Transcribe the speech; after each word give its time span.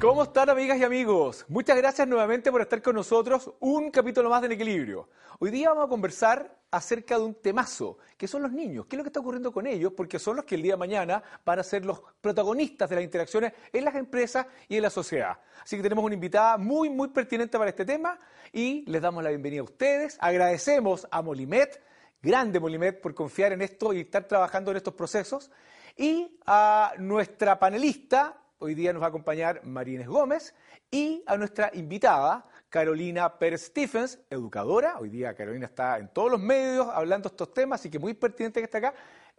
¿Cómo 0.00 0.22
están 0.22 0.48
amigas 0.48 0.78
y 0.78 0.84
amigos? 0.84 1.44
Muchas 1.48 1.76
gracias 1.76 2.06
nuevamente 2.06 2.52
por 2.52 2.60
estar 2.60 2.80
con 2.80 2.94
nosotros 2.94 3.52
un 3.58 3.90
capítulo 3.90 4.30
más 4.30 4.40
de 4.40 4.46
En 4.46 4.52
Equilibrio. 4.52 5.08
Hoy 5.40 5.50
día 5.50 5.70
vamos 5.70 5.86
a 5.86 5.88
conversar 5.88 6.56
acerca 6.70 7.18
de 7.18 7.24
un 7.24 7.34
temazo, 7.34 7.98
que 8.16 8.28
son 8.28 8.42
los 8.42 8.52
niños. 8.52 8.86
¿Qué 8.86 8.96
es 8.96 8.98
lo 8.98 9.04
que 9.04 9.08
está 9.08 9.20
ocurriendo 9.20 9.52
con 9.52 9.66
ellos? 9.66 9.92
Porque 9.96 10.18
son 10.18 10.36
los 10.36 10.44
que 10.44 10.54
el 10.54 10.62
día 10.62 10.74
de 10.74 10.78
mañana 10.78 11.22
van 11.44 11.58
a 11.58 11.62
ser 11.62 11.84
los 11.84 12.00
protagonistas 12.20 12.88
de 12.88 12.96
las 12.96 13.04
interacciones 13.04 13.52
en 13.72 13.84
las 13.84 13.94
empresas 13.96 14.46
y 14.68 14.76
en 14.76 14.82
la 14.82 14.90
sociedad. 14.90 15.38
Así 15.62 15.76
que 15.76 15.82
tenemos 15.82 16.04
una 16.04 16.14
invitada 16.14 16.58
muy, 16.58 16.90
muy 16.90 17.08
pertinente 17.08 17.58
para 17.58 17.70
este 17.70 17.84
tema 17.84 18.18
y 18.52 18.84
les 18.90 19.02
damos 19.02 19.22
la 19.24 19.30
bienvenida 19.30 19.62
a 19.62 19.64
ustedes. 19.64 20.16
Agradecemos 20.20 21.08
a 21.10 21.22
Molimet, 21.22 21.82
grande 22.22 22.60
Molimet, 22.60 23.00
por 23.00 23.14
confiar 23.14 23.52
en 23.52 23.62
esto 23.62 23.92
y 23.92 24.00
estar 24.00 24.24
trabajando 24.24 24.70
en 24.70 24.78
estos 24.78 24.94
procesos. 24.94 25.50
Y 25.96 26.38
a 26.46 26.92
nuestra 26.98 27.58
panelista, 27.58 28.42
Hoy 28.60 28.74
día 28.74 28.92
nos 28.92 29.00
va 29.00 29.06
a 29.06 29.10
acompañar 29.10 29.64
Marínez 29.64 30.08
Gómez 30.08 30.52
y 30.90 31.22
a 31.28 31.36
nuestra 31.36 31.70
invitada, 31.74 32.44
Carolina 32.68 33.38
Pérez 33.38 33.66
Stephens, 33.66 34.18
educadora. 34.28 34.98
Hoy 34.98 35.10
día 35.10 35.32
Carolina 35.32 35.66
está 35.66 35.96
en 35.96 36.08
todos 36.08 36.32
los 36.32 36.40
medios 36.40 36.88
hablando 36.92 37.28
estos 37.28 37.54
temas, 37.54 37.78
así 37.78 37.88
que 37.88 38.00
muy 38.00 38.14
pertinente 38.14 38.58
que 38.58 38.64
esté 38.64 38.78
acá. 38.78 38.94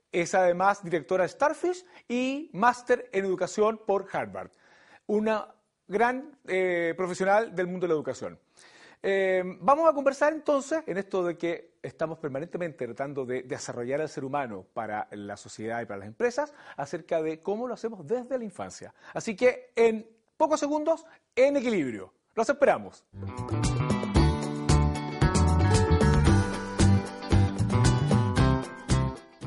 Es 0.09 0.33
además 0.35 0.81
directora 0.85 1.23
de 1.23 1.29
Starfish 1.29 1.85
y 2.07 2.49
máster 2.53 3.09
en 3.11 3.25
educación 3.25 3.81
por 3.85 4.07
Harvard. 4.09 4.51
Una 5.07 5.53
gran 5.85 6.39
eh, 6.47 6.93
profesional 6.95 7.53
del 7.53 7.67
mundo 7.67 7.87
de 7.87 7.89
la 7.89 7.95
educación. 7.95 8.39
Eh, 9.01 9.43
vamos 9.61 9.89
a 9.89 9.93
conversar 9.93 10.33
entonces 10.33 10.83
en 10.85 10.97
esto 10.97 11.23
de 11.23 11.37
que 11.37 11.75
estamos 11.81 12.19
permanentemente 12.19 12.85
tratando 12.85 13.25
de, 13.25 13.43
desarrollar 13.43 14.01
al 14.01 14.09
ser 14.09 14.25
humano 14.25 14.65
para 14.73 15.07
la 15.11 15.37
sociedad 15.37 15.81
y 15.81 15.85
para 15.85 15.99
las 15.99 16.07
empresas 16.07 16.53
acerca 16.75 17.21
de 17.21 17.39
cómo 17.39 17.65
lo 17.67 17.75
hacemos 17.75 18.05
desde 18.05 18.37
la 18.37 18.43
infancia. 18.43 18.93
Así 19.13 19.37
que 19.37 19.71
en 19.75 20.05
pocos 20.35 20.59
segundos, 20.59 21.05
en 21.33 21.55
equilibrio. 21.55 22.13
Los 22.35 22.49
esperamos. 22.49 23.05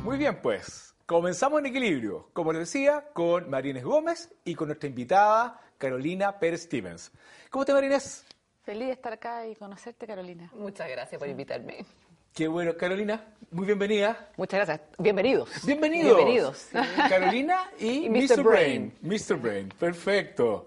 Muy 0.03 0.16
bien, 0.16 0.39
pues, 0.42 0.94
comenzamos 1.05 1.61
en 1.61 1.66
equilibrio, 1.66 2.31
como 2.33 2.53
les 2.53 2.61
decía, 2.61 3.05
con 3.12 3.50
Marines 3.50 3.84
Gómez 3.84 4.33
y 4.44 4.55
con 4.55 4.69
nuestra 4.69 4.89
invitada 4.89 5.61
Carolina 5.77 6.39
Pérez 6.39 6.62
Stevens. 6.62 7.12
¿Cómo 7.50 7.64
te, 7.64 7.72
Marines? 7.72 8.25
Feliz 8.62 8.86
de 8.86 8.92
estar 8.92 9.12
acá 9.12 9.44
y 9.48 9.56
conocerte, 9.56 10.06
Carolina. 10.06 10.48
Muchas 10.55 10.88
gracias 10.88 11.18
por 11.18 11.28
invitarme. 11.28 11.84
Qué 12.32 12.46
bueno, 12.46 12.77
Carolina, 12.77 13.34
muy 13.50 13.66
bienvenida. 13.66 14.30
Muchas 14.36 14.64
gracias. 14.64 14.88
Bienvenidos. 14.98 15.50
Bienvenidos. 15.66 16.16
Bienvenidos. 16.16 16.69
Carolina 17.08 17.70
y, 17.80 18.08
Mr. 18.08 18.42
Brain. 18.44 18.94
Mr. 19.02 19.36
Brain, 19.36 19.69
perfecto. 19.69 20.66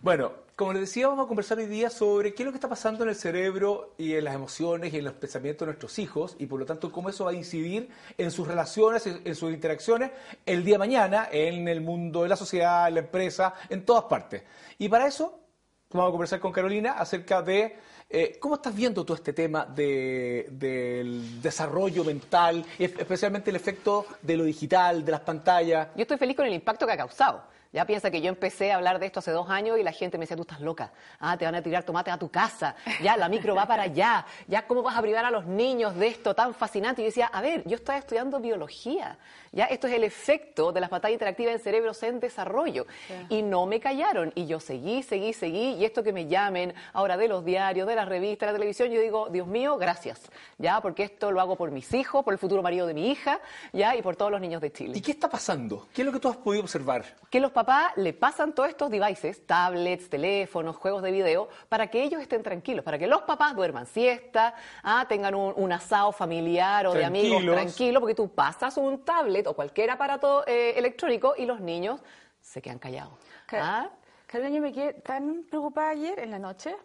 Bueno, 0.00 0.32
como 0.56 0.72
les 0.72 0.80
decía, 0.80 1.06
vamos 1.06 1.26
a 1.26 1.28
conversar 1.28 1.58
hoy 1.58 1.66
día 1.66 1.90
sobre 1.90 2.34
qué 2.34 2.42
es 2.42 2.44
lo 2.44 2.50
que 2.50 2.56
está 2.56 2.68
pasando 2.68 3.04
en 3.04 3.10
el 3.10 3.14
cerebro 3.14 3.94
y 3.96 4.14
en 4.14 4.24
las 4.24 4.34
emociones 4.34 4.92
y 4.92 4.98
en 4.98 5.04
los 5.04 5.14
pensamientos 5.14 5.60
de 5.60 5.66
nuestros 5.66 5.96
hijos 6.00 6.34
y 6.40 6.46
por 6.46 6.58
lo 6.58 6.66
tanto 6.66 6.90
cómo 6.90 7.08
eso 7.08 7.26
va 7.26 7.30
a 7.30 7.34
incidir 7.34 7.88
en 8.18 8.32
sus 8.32 8.48
relaciones, 8.48 9.06
en 9.06 9.34
sus 9.36 9.52
interacciones 9.52 10.10
el 10.44 10.64
día 10.64 10.74
de 10.74 10.78
mañana 10.78 11.28
en 11.30 11.68
el 11.68 11.82
mundo 11.82 12.24
de 12.24 12.30
la 12.30 12.36
sociedad, 12.36 12.88
en 12.88 12.94
la 12.94 13.00
empresa, 13.00 13.54
en 13.68 13.84
todas 13.84 14.04
partes. 14.04 14.42
Y 14.78 14.88
para 14.88 15.06
eso 15.06 15.47
vamos 15.96 16.08
a 16.08 16.12
conversar 16.12 16.40
con 16.40 16.52
Carolina 16.52 16.92
acerca 16.92 17.40
de 17.40 17.76
eh, 18.10 18.36
cómo 18.38 18.56
estás 18.56 18.74
viendo 18.74 19.04
todo 19.04 19.14
este 19.16 19.32
tema 19.32 19.64
del 19.64 21.40
desarrollo 21.40 22.04
mental, 22.04 22.64
y 22.78 22.84
especialmente 22.84 23.50
el 23.50 23.56
efecto 23.56 24.06
de 24.22 24.36
lo 24.36 24.44
digital, 24.44 25.04
de 25.04 25.12
las 25.12 25.20
pantallas. 25.20 25.88
Yo 25.94 26.02
estoy 26.02 26.18
feliz 26.18 26.36
con 26.36 26.46
el 26.46 26.54
impacto 26.54 26.86
que 26.86 26.92
ha 26.92 26.96
causado. 26.96 27.42
Ya 27.70 27.84
piensa 27.84 28.10
que 28.10 28.22
yo 28.22 28.30
empecé 28.30 28.72
a 28.72 28.76
hablar 28.76 28.98
de 28.98 29.06
esto 29.06 29.18
hace 29.18 29.30
dos 29.30 29.50
años 29.50 29.78
y 29.78 29.82
la 29.82 29.92
gente 29.92 30.16
me 30.16 30.22
decía, 30.22 30.36
tú 30.36 30.42
estás 30.42 30.60
loca, 30.60 30.90
ah, 31.20 31.36
te 31.36 31.44
van 31.44 31.54
a 31.54 31.60
tirar 31.60 31.84
tomates 31.84 32.14
a 32.14 32.18
tu 32.18 32.30
casa, 32.30 32.74
ya 33.02 33.16
la 33.18 33.28
micro 33.28 33.54
va 33.54 33.66
para 33.66 33.82
allá, 33.82 34.24
ya 34.46 34.66
cómo 34.66 34.82
vas 34.82 34.96
a 34.96 35.02
privar 35.02 35.26
a 35.26 35.30
los 35.30 35.44
niños 35.44 35.94
de 35.94 36.06
esto 36.06 36.34
tan 36.34 36.54
fascinante. 36.54 37.02
Y 37.02 37.04
yo 37.04 37.08
decía, 37.08 37.26
a 37.26 37.42
ver, 37.42 37.62
yo 37.66 37.76
estaba 37.76 37.98
estudiando 37.98 38.40
biología, 38.40 39.18
ya 39.52 39.66
esto 39.66 39.86
es 39.86 39.92
el 39.92 40.04
efecto 40.04 40.72
de 40.72 40.80
las 40.80 40.88
pantallas 40.88 41.12
interactivas 41.14 41.54
en 41.54 41.60
cerebros 41.60 42.02
en 42.02 42.20
desarrollo. 42.20 42.86
Y 43.28 43.42
no 43.42 43.66
me 43.66 43.80
callaron 43.80 44.32
y 44.34 44.46
yo 44.46 44.60
seguí, 44.60 45.02
seguí, 45.02 45.34
seguí 45.34 45.74
y 45.74 45.84
esto 45.84 46.02
que 46.02 46.12
me 46.14 46.26
llamen 46.26 46.72
ahora 46.94 47.18
de 47.18 47.28
los 47.28 47.44
diarios, 47.44 47.86
de 47.86 47.96
las 47.96 48.08
revistas, 48.08 48.46
de 48.46 48.52
la 48.52 48.58
televisión, 48.58 48.90
yo 48.90 49.00
digo, 49.00 49.28
Dios 49.28 49.46
mío, 49.46 49.76
gracias, 49.76 50.22
ya, 50.56 50.80
porque 50.80 51.02
esto 51.02 51.30
lo 51.32 51.40
hago 51.42 51.56
por 51.56 51.70
mis 51.70 51.92
hijos, 51.92 52.24
por 52.24 52.32
el 52.32 52.38
futuro 52.38 52.62
marido 52.62 52.86
de 52.86 52.94
mi 52.94 53.10
hija, 53.10 53.40
ya, 53.74 53.94
y 53.94 54.00
por 54.00 54.16
todos 54.16 54.30
los 54.30 54.40
niños 54.40 54.62
de 54.62 54.72
Chile. 54.72 54.92
¿Y 54.96 55.02
qué 55.02 55.12
está 55.12 55.28
pasando? 55.28 55.86
¿Qué 55.92 56.00
es 56.00 56.06
lo 56.06 56.12
que 56.12 56.18
tú 56.18 56.28
has 56.28 56.36
podido 56.38 56.62
observar? 56.62 57.04
Que 57.28 57.40
los 57.40 57.52
papás 57.58 57.92
le 57.96 58.12
pasan 58.12 58.52
todos 58.52 58.68
estos 58.68 58.88
devices, 58.88 59.44
tablets, 59.44 60.08
teléfonos, 60.08 60.76
juegos 60.76 61.02
de 61.02 61.10
video, 61.10 61.48
para 61.68 61.88
que 61.88 62.04
ellos 62.04 62.22
estén 62.22 62.40
tranquilos, 62.40 62.84
para 62.84 63.00
que 63.00 63.08
los 63.08 63.22
papás 63.22 63.56
duerman 63.56 63.84
siesta, 63.84 64.54
ah, 64.84 65.06
tengan 65.08 65.34
un, 65.34 65.72
asado 65.72 66.12
familiar 66.12 66.86
o 66.86 66.94
de 66.94 67.04
amigos 67.04 67.42
tranquilo, 67.44 67.98
porque 67.98 68.14
tú 68.14 68.28
pasas 68.28 68.76
un 68.76 69.04
tablet 69.04 69.44
o 69.48 69.54
cualquier 69.54 69.90
aparato 69.90 70.46
eh, 70.46 70.74
electrónico 70.76 71.34
y 71.36 71.46
los 71.46 71.60
niños 71.60 72.00
se 72.40 72.62
quedan 72.62 72.78
callados. 72.78 73.14
¿Ah? 73.50 73.88
Carolina, 74.28 74.54
yo 74.54 74.62
me 74.62 74.72
quedé 74.72 74.92
tan 74.94 75.42
preocupada 75.50 75.90
ayer 75.90 76.20
en 76.20 76.30
la 76.30 76.38
noche, 76.38 76.76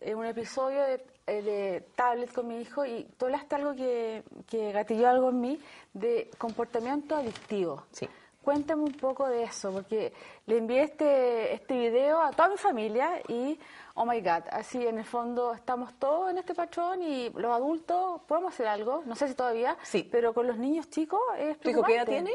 en 0.00 0.16
un 0.16 0.24
episodio 0.24 0.82
de, 0.82 1.04
eh, 1.26 1.84
tablet 1.96 2.32
con 2.32 2.46
mi 2.46 2.60
hijo, 2.60 2.86
y 2.86 3.08
tú 3.18 3.24
hablaste 3.24 3.56
algo 3.56 3.74
que, 3.74 4.22
que 4.46 4.70
gatilló 4.70 5.08
algo 5.08 5.30
en 5.30 5.40
mí 5.40 5.60
de 5.94 6.30
comportamiento 6.38 7.16
adictivo. 7.16 7.86
Sí. 7.90 8.08
Cuéntame 8.42 8.82
un 8.82 8.92
poco 8.92 9.28
de 9.28 9.44
eso, 9.44 9.70
porque 9.70 10.12
le 10.46 10.58
envié 10.58 10.82
este, 10.82 11.52
este 11.52 11.78
video 11.78 12.22
a 12.22 12.30
toda 12.30 12.48
mi 12.48 12.56
familia 12.56 13.20
y, 13.28 13.58
oh 13.94 14.06
my 14.06 14.20
God, 14.20 14.44
así 14.50 14.86
en 14.86 14.98
el 14.98 15.04
fondo 15.04 15.52
estamos 15.52 15.92
todos 15.94 16.30
en 16.30 16.38
este 16.38 16.54
patrón 16.54 17.02
y 17.02 17.28
los 17.30 17.52
adultos 17.52 18.22
podemos 18.26 18.54
hacer 18.54 18.66
algo, 18.66 19.02
no 19.04 19.14
sé 19.14 19.28
si 19.28 19.34
todavía, 19.34 19.76
sí. 19.82 20.08
pero 20.10 20.32
con 20.32 20.46
los 20.46 20.56
niños 20.56 20.88
chicos 20.88 21.20
es 21.38 21.58
¿Tu 21.60 21.70
hijo 21.70 21.82
qué 21.82 21.96
edad 21.96 22.06
tiene? 22.06 22.34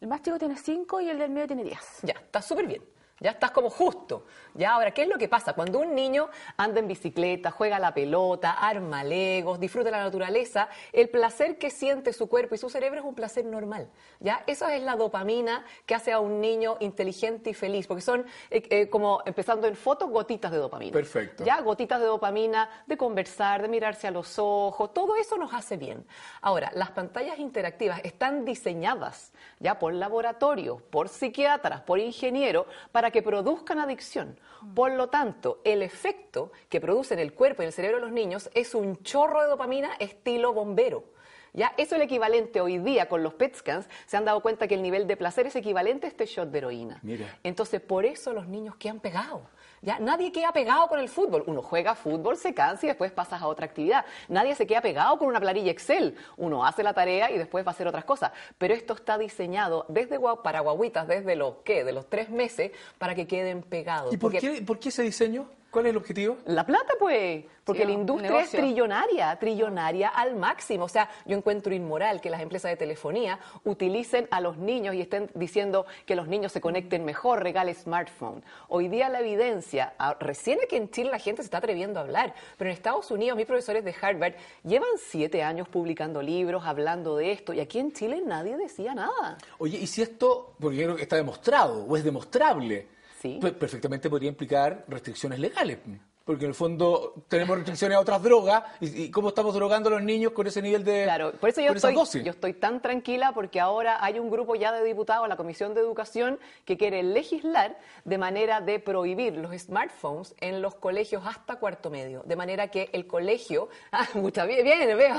El 0.00 0.08
más 0.08 0.22
chico 0.22 0.38
tiene 0.38 0.56
5 0.56 1.00
y 1.02 1.10
el 1.10 1.18
del 1.18 1.30
medio 1.30 1.46
tiene 1.48 1.64
10. 1.64 1.78
Ya, 2.02 2.14
está 2.14 2.40
súper 2.40 2.66
bien. 2.66 2.82
Ya 3.20 3.32
estás 3.32 3.50
como 3.50 3.68
justo. 3.68 4.24
Ya, 4.54 4.72
ahora, 4.72 4.92
¿qué 4.92 5.02
es 5.02 5.08
lo 5.08 5.18
que 5.18 5.28
pasa? 5.28 5.52
Cuando 5.52 5.78
un 5.78 5.94
niño 5.94 6.30
anda 6.56 6.80
en 6.80 6.88
bicicleta, 6.88 7.50
juega 7.50 7.78
la 7.78 7.92
pelota, 7.92 8.52
arma 8.52 9.04
legos, 9.04 9.60
disfruta 9.60 9.90
la 9.90 10.02
naturaleza, 10.02 10.70
el 10.92 11.10
placer 11.10 11.58
que 11.58 11.70
siente 11.70 12.14
su 12.14 12.28
cuerpo 12.28 12.54
y 12.54 12.58
su 12.58 12.70
cerebro 12.70 13.00
es 13.00 13.04
un 13.04 13.14
placer 13.14 13.44
normal. 13.44 13.90
Ya, 14.20 14.42
esa 14.46 14.74
es 14.74 14.82
la 14.82 14.96
dopamina 14.96 15.64
que 15.84 15.94
hace 15.94 16.12
a 16.12 16.20
un 16.20 16.40
niño 16.40 16.78
inteligente 16.80 17.50
y 17.50 17.54
feliz, 17.54 17.86
porque 17.86 18.00
son 18.00 18.24
eh, 18.50 18.62
eh, 18.70 18.88
como 18.88 19.22
empezando 19.26 19.66
en 19.66 19.76
fotos 19.76 20.08
gotitas 20.08 20.50
de 20.50 20.56
dopamina. 20.56 20.92
Perfecto. 20.92 21.44
Ya, 21.44 21.60
gotitas 21.60 22.00
de 22.00 22.06
dopamina, 22.06 22.70
de 22.86 22.96
conversar, 22.96 23.60
de 23.60 23.68
mirarse 23.68 24.06
a 24.08 24.10
los 24.10 24.38
ojos, 24.38 24.94
todo 24.94 25.16
eso 25.16 25.36
nos 25.36 25.52
hace 25.52 25.76
bien. 25.76 26.06
Ahora, 26.40 26.70
las 26.74 26.90
pantallas 26.92 27.38
interactivas 27.38 28.00
están 28.02 28.46
diseñadas 28.46 29.32
ya 29.58 29.78
por 29.78 29.92
laboratorios, 29.92 30.80
por 30.80 31.10
psiquiatras, 31.10 31.82
por 31.82 31.98
ingenieros, 31.98 32.66
para 32.92 33.09
que 33.10 33.22
produzcan 33.22 33.78
adicción. 33.78 34.38
Por 34.74 34.92
lo 34.92 35.08
tanto, 35.08 35.60
el 35.64 35.82
efecto 35.82 36.52
que 36.68 36.80
produce 36.80 37.14
en 37.14 37.20
el 37.20 37.32
cuerpo 37.32 37.62
y 37.62 37.64
en 37.64 37.68
el 37.68 37.72
cerebro 37.72 37.98
de 37.98 38.02
los 38.02 38.12
niños 38.12 38.50
es 38.54 38.74
un 38.74 39.02
chorro 39.02 39.42
de 39.42 39.48
dopamina 39.48 39.94
estilo 39.98 40.52
bombero. 40.52 41.04
¿Ya? 41.52 41.72
Eso 41.76 41.94
es 41.96 42.00
el 42.00 42.02
equivalente 42.02 42.60
hoy 42.60 42.78
día 42.78 43.08
con 43.08 43.22
los 43.22 43.34
PET 43.34 43.56
scans. 43.56 43.88
Se 44.06 44.16
han 44.16 44.24
dado 44.24 44.40
cuenta 44.40 44.68
que 44.68 44.74
el 44.74 44.82
nivel 44.82 45.06
de 45.06 45.16
placer 45.16 45.46
es 45.46 45.56
equivalente 45.56 46.06
a 46.06 46.10
este 46.10 46.26
shot 46.26 46.50
de 46.50 46.58
heroína. 46.58 47.00
Entonces, 47.42 47.80
por 47.80 48.04
eso 48.04 48.32
los 48.32 48.46
niños 48.46 48.76
que 48.76 48.88
han 48.88 49.00
pegado. 49.00 49.42
Ya 49.82 49.98
nadie 49.98 50.30
queda 50.30 50.52
pegado 50.52 50.88
con 50.88 50.98
el 50.98 51.08
fútbol. 51.08 51.42
Uno 51.46 51.62
juega 51.62 51.94
fútbol, 51.94 52.36
se 52.36 52.52
cansa 52.52 52.86
y 52.86 52.88
después 52.88 53.12
pasas 53.12 53.40
a 53.40 53.46
otra 53.46 53.66
actividad. 53.66 54.04
Nadie 54.28 54.54
se 54.54 54.66
queda 54.66 54.80
pegado 54.80 55.18
con 55.18 55.28
una 55.28 55.40
planilla 55.40 55.70
Excel. 55.70 56.16
Uno 56.36 56.64
hace 56.66 56.82
la 56.82 56.92
tarea 56.92 57.30
y 57.30 57.38
después 57.38 57.64
va 57.64 57.70
a 57.70 57.74
hacer 57.74 57.88
otras 57.88 58.04
cosas. 58.04 58.32
Pero 58.58 58.74
esto 58.74 58.92
está 58.94 59.16
diseñado 59.16 59.86
desde 59.88 60.20
para 60.42 60.60
guaguitas, 60.60 61.08
desde 61.08 61.34
los 61.34 61.56
¿qué? 61.64 61.82
De 61.84 61.92
los 61.92 62.08
tres 62.08 62.28
meses, 62.28 62.72
para 62.98 63.14
que 63.14 63.26
queden 63.26 63.62
pegados. 63.62 64.12
¿Y 64.12 64.18
por, 64.18 64.32
qué, 64.32 64.62
por 64.62 64.78
qué 64.78 64.90
ese 64.90 65.02
diseño? 65.02 65.46
¿Cuál 65.70 65.86
es 65.86 65.90
el 65.90 65.98
objetivo? 65.98 66.38
La 66.46 66.66
plata, 66.66 66.94
pues, 66.98 67.44
porque 67.62 67.82
Sí, 67.82 67.86
la 67.86 67.92
industria 67.92 68.40
es 68.40 68.50
trillonaria, 68.50 69.36
trillonaria 69.38 70.08
al 70.08 70.34
máximo. 70.34 70.86
O 70.86 70.88
sea, 70.88 71.08
yo 71.26 71.36
encuentro 71.36 71.72
inmoral 71.72 72.20
que 72.20 72.28
las 72.28 72.40
empresas 72.40 72.72
de 72.72 72.76
telefonía 72.76 73.38
utilicen 73.62 74.26
a 74.32 74.40
los 74.40 74.56
niños 74.56 74.96
y 74.96 75.00
estén 75.00 75.30
diciendo 75.34 75.86
que 76.06 76.16
los 76.16 76.26
niños 76.26 76.50
se 76.50 76.60
conecten 76.60 77.04
mejor, 77.04 77.44
regale 77.44 77.72
smartphone. 77.74 78.42
Hoy 78.66 78.88
día 78.88 79.08
la 79.08 79.20
evidencia, 79.20 79.94
recién 80.18 80.58
aquí 80.64 80.74
en 80.74 80.90
Chile 80.90 81.10
la 81.10 81.20
gente 81.20 81.42
se 81.42 81.46
está 81.46 81.58
atreviendo 81.58 82.00
a 82.00 82.02
hablar, 82.02 82.34
pero 82.58 82.68
en 82.68 82.74
Estados 82.74 83.08
Unidos 83.12 83.36
mis 83.36 83.46
profesores 83.46 83.84
de 83.84 83.94
Harvard 84.00 84.34
llevan 84.64 84.90
siete 84.98 85.44
años 85.44 85.68
publicando 85.68 86.20
libros, 86.20 86.64
hablando 86.66 87.16
de 87.16 87.30
esto, 87.30 87.52
y 87.52 87.60
aquí 87.60 87.78
en 87.78 87.92
Chile 87.92 88.20
nadie 88.26 88.56
decía 88.56 88.92
nada. 88.92 89.38
Oye, 89.58 89.78
y 89.78 89.86
si 89.86 90.02
esto, 90.02 90.54
porque 90.58 90.78
yo 90.78 90.84
creo 90.84 90.96
que 90.96 91.02
está 91.02 91.14
demostrado 91.14 91.84
o 91.84 91.96
es 91.96 92.02
demostrable, 92.02 92.88
Sí. 93.20 93.36
pues 93.40 93.52
perfectamente 93.52 94.08
podría 94.08 94.30
implicar 94.30 94.84
restricciones 94.88 95.38
legales. 95.38 95.78
Porque 96.24 96.44
en 96.44 96.50
el 96.50 96.54
fondo 96.54 97.14
tenemos 97.28 97.56
restricciones 97.56 97.96
a 97.96 98.00
otras 98.00 98.22
drogas 98.22 98.62
y, 98.80 99.04
y 99.04 99.10
cómo 99.10 99.30
estamos 99.30 99.54
drogando 99.54 99.88
a 99.88 99.92
los 99.92 100.02
niños 100.02 100.32
con 100.32 100.46
ese 100.46 100.62
nivel 100.62 100.84
de 100.84 101.04
Claro, 101.04 101.32
por 101.32 101.48
eso 101.48 101.60
yo 101.60 101.72
estoy, 101.72 101.94
dosis. 101.94 102.22
yo 102.22 102.30
estoy 102.30 102.52
tan 102.52 102.80
tranquila 102.82 103.32
porque 103.32 103.58
ahora 103.58 104.04
hay 104.04 104.18
un 104.18 104.30
grupo 104.30 104.54
ya 104.54 104.70
de 104.70 104.84
diputados, 104.84 105.28
la 105.28 105.36
Comisión 105.36 105.74
de 105.74 105.80
Educación, 105.80 106.38
que 106.64 106.76
quiere 106.76 107.02
legislar 107.02 107.78
de 108.04 108.18
manera 108.18 108.60
de 108.60 108.78
prohibir 108.78 109.36
los 109.36 109.56
smartphones 109.58 110.34
en 110.40 110.62
los 110.62 110.74
colegios 110.74 111.26
hasta 111.26 111.56
cuarto 111.56 111.90
medio, 111.90 112.22
de 112.24 112.36
manera 112.36 112.68
que 112.68 112.90
el 112.92 113.06
colegio, 113.06 113.68
ah, 113.92 114.06
mucha 114.14 114.44
bien, 114.44 114.62
bien, 114.62 114.96
veo, 114.96 115.16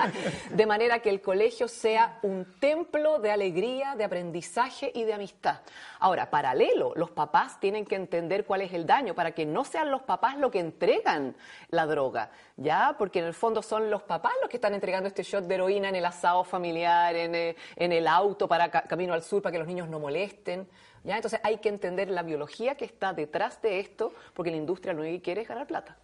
de 0.50 0.66
manera 0.66 1.00
que 1.00 1.10
el 1.10 1.20
colegio 1.20 1.68
sea 1.68 2.18
un 2.22 2.46
templo 2.60 3.18
de 3.18 3.30
alegría, 3.30 3.96
de 3.96 4.04
aprendizaje 4.04 4.92
y 4.94 5.04
de 5.04 5.14
amistad. 5.14 5.60
Ahora, 5.98 6.30
paralelo, 6.30 6.92
los 6.96 7.10
papás 7.10 7.58
tienen 7.60 7.84
que 7.84 7.96
entender 7.96 8.44
cuál 8.44 8.60
es 8.60 8.72
el 8.72 8.86
daño 8.86 9.14
para 9.14 9.32
que 9.32 9.46
no 9.46 9.64
sean 9.64 9.90
los 9.90 10.02
papás 10.02 10.36
los 10.38 10.43
que 10.50 10.60
entregan 10.60 11.34
la 11.70 11.86
droga, 11.86 12.30
¿ya? 12.56 12.94
Porque 12.98 13.18
en 13.18 13.26
el 13.26 13.34
fondo 13.34 13.62
son 13.62 13.90
los 13.90 14.02
papás 14.02 14.32
los 14.40 14.50
que 14.50 14.56
están 14.56 14.74
entregando 14.74 15.08
este 15.08 15.22
shot 15.22 15.44
de 15.44 15.54
heroína 15.54 15.88
en 15.88 15.96
el 15.96 16.04
asado 16.04 16.44
familiar, 16.44 17.14
en, 17.16 17.34
eh, 17.34 17.56
en 17.76 17.92
el 17.92 18.06
auto 18.06 18.46
para 18.48 18.70
ca- 18.70 18.82
camino 18.82 19.14
al 19.14 19.22
sur 19.22 19.42
para 19.42 19.52
que 19.52 19.58
los 19.58 19.66
niños 19.66 19.88
no 19.88 19.98
molesten, 19.98 20.68
¿ya? 21.04 21.16
Entonces 21.16 21.40
hay 21.42 21.58
que 21.58 21.68
entender 21.68 22.08
la 22.10 22.22
biología 22.22 22.76
que 22.76 22.84
está 22.84 23.12
detrás 23.12 23.60
de 23.62 23.80
esto, 23.80 24.12
porque 24.34 24.50
la 24.50 24.56
industria 24.56 24.92
lo 24.92 25.02
único 25.02 25.16
que 25.18 25.22
quiere 25.22 25.42
es 25.42 25.48
ganar 25.48 25.66
plata. 25.66 25.96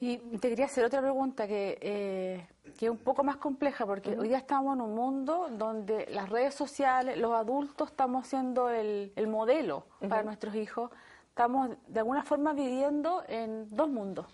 Y 0.00 0.18
te 0.18 0.50
quería 0.50 0.66
hacer 0.66 0.84
otra 0.84 1.00
pregunta 1.00 1.46
que, 1.46 1.78
eh, 1.80 2.46
que 2.78 2.86
es 2.86 2.90
un 2.90 2.98
poco 2.98 3.22
más 3.24 3.36
compleja, 3.36 3.86
porque 3.86 4.18
hoy 4.18 4.28
día 4.28 4.38
estamos 4.38 4.74
en 4.74 4.82
un 4.82 4.94
mundo 4.94 5.48
donde 5.52 6.06
las 6.10 6.28
redes 6.28 6.54
sociales, 6.54 7.16
los 7.16 7.32
adultos 7.32 7.90
estamos 7.90 8.26
siendo 8.26 8.68
el, 8.68 9.12
el 9.16 9.26
modelo 9.28 9.86
para 10.06 10.22
nuestros 10.22 10.56
hijos. 10.56 10.90
Estamos 11.34 11.70
de 11.88 11.98
alguna 11.98 12.22
forma 12.22 12.52
viviendo 12.52 13.24
en 13.26 13.68
dos 13.74 13.88
mundos. 13.88 14.26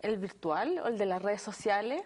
El 0.00 0.18
virtual 0.18 0.80
o 0.80 0.88
el 0.88 0.98
de 0.98 1.06
las 1.06 1.22
redes 1.22 1.40
sociales, 1.40 2.02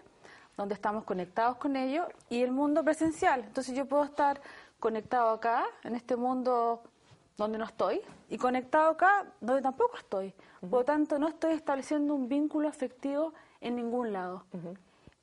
donde 0.55 0.75
estamos 0.75 1.05
conectados 1.05 1.55
con 1.55 1.75
ellos, 1.75 2.05
y 2.29 2.43
el 2.43 2.51
mundo 2.51 2.83
presencial. 2.83 3.39
Entonces 3.39 3.75
yo 3.75 3.87
puedo 3.87 4.03
estar 4.03 4.39
conectado 4.79 5.31
acá, 5.31 5.63
en 5.83 5.95
este 5.95 6.15
mundo 6.15 6.83
donde 7.35 7.57
no 7.57 7.65
estoy 7.65 7.99
y 8.29 8.37
conectado 8.37 8.91
acá 8.91 9.25
donde 9.39 9.63
tampoco 9.63 9.97
estoy. 9.97 10.35
Por 10.59 10.71
lo 10.71 10.85
tanto, 10.85 11.17
no 11.17 11.27
estoy 11.27 11.53
estableciendo 11.53 12.13
un 12.13 12.29
vínculo 12.29 12.67
afectivo 12.67 13.33
en 13.59 13.75
ningún 13.75 14.13
lado. 14.13 14.45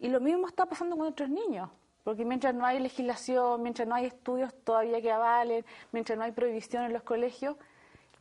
Y 0.00 0.09
lo 0.09 0.19
mismo 0.19 0.49
está 0.49 0.67
pasando 0.67 0.97
con 0.97 1.05
nuestros 1.05 1.31
niños, 1.31 1.71
porque 2.03 2.25
mientras 2.25 2.53
no 2.53 2.67
hay 2.67 2.81
legislación, 2.81 3.62
mientras 3.62 3.87
no 3.87 3.95
hay 3.95 4.06
estudios 4.06 4.53
todavía 4.65 5.00
que 5.00 5.12
avalen, 5.12 5.65
mientras 5.93 6.19
no 6.19 6.25
hay 6.25 6.33
prohibición 6.33 6.83
en 6.83 6.93
los 6.93 7.05
colegios, 7.05 7.55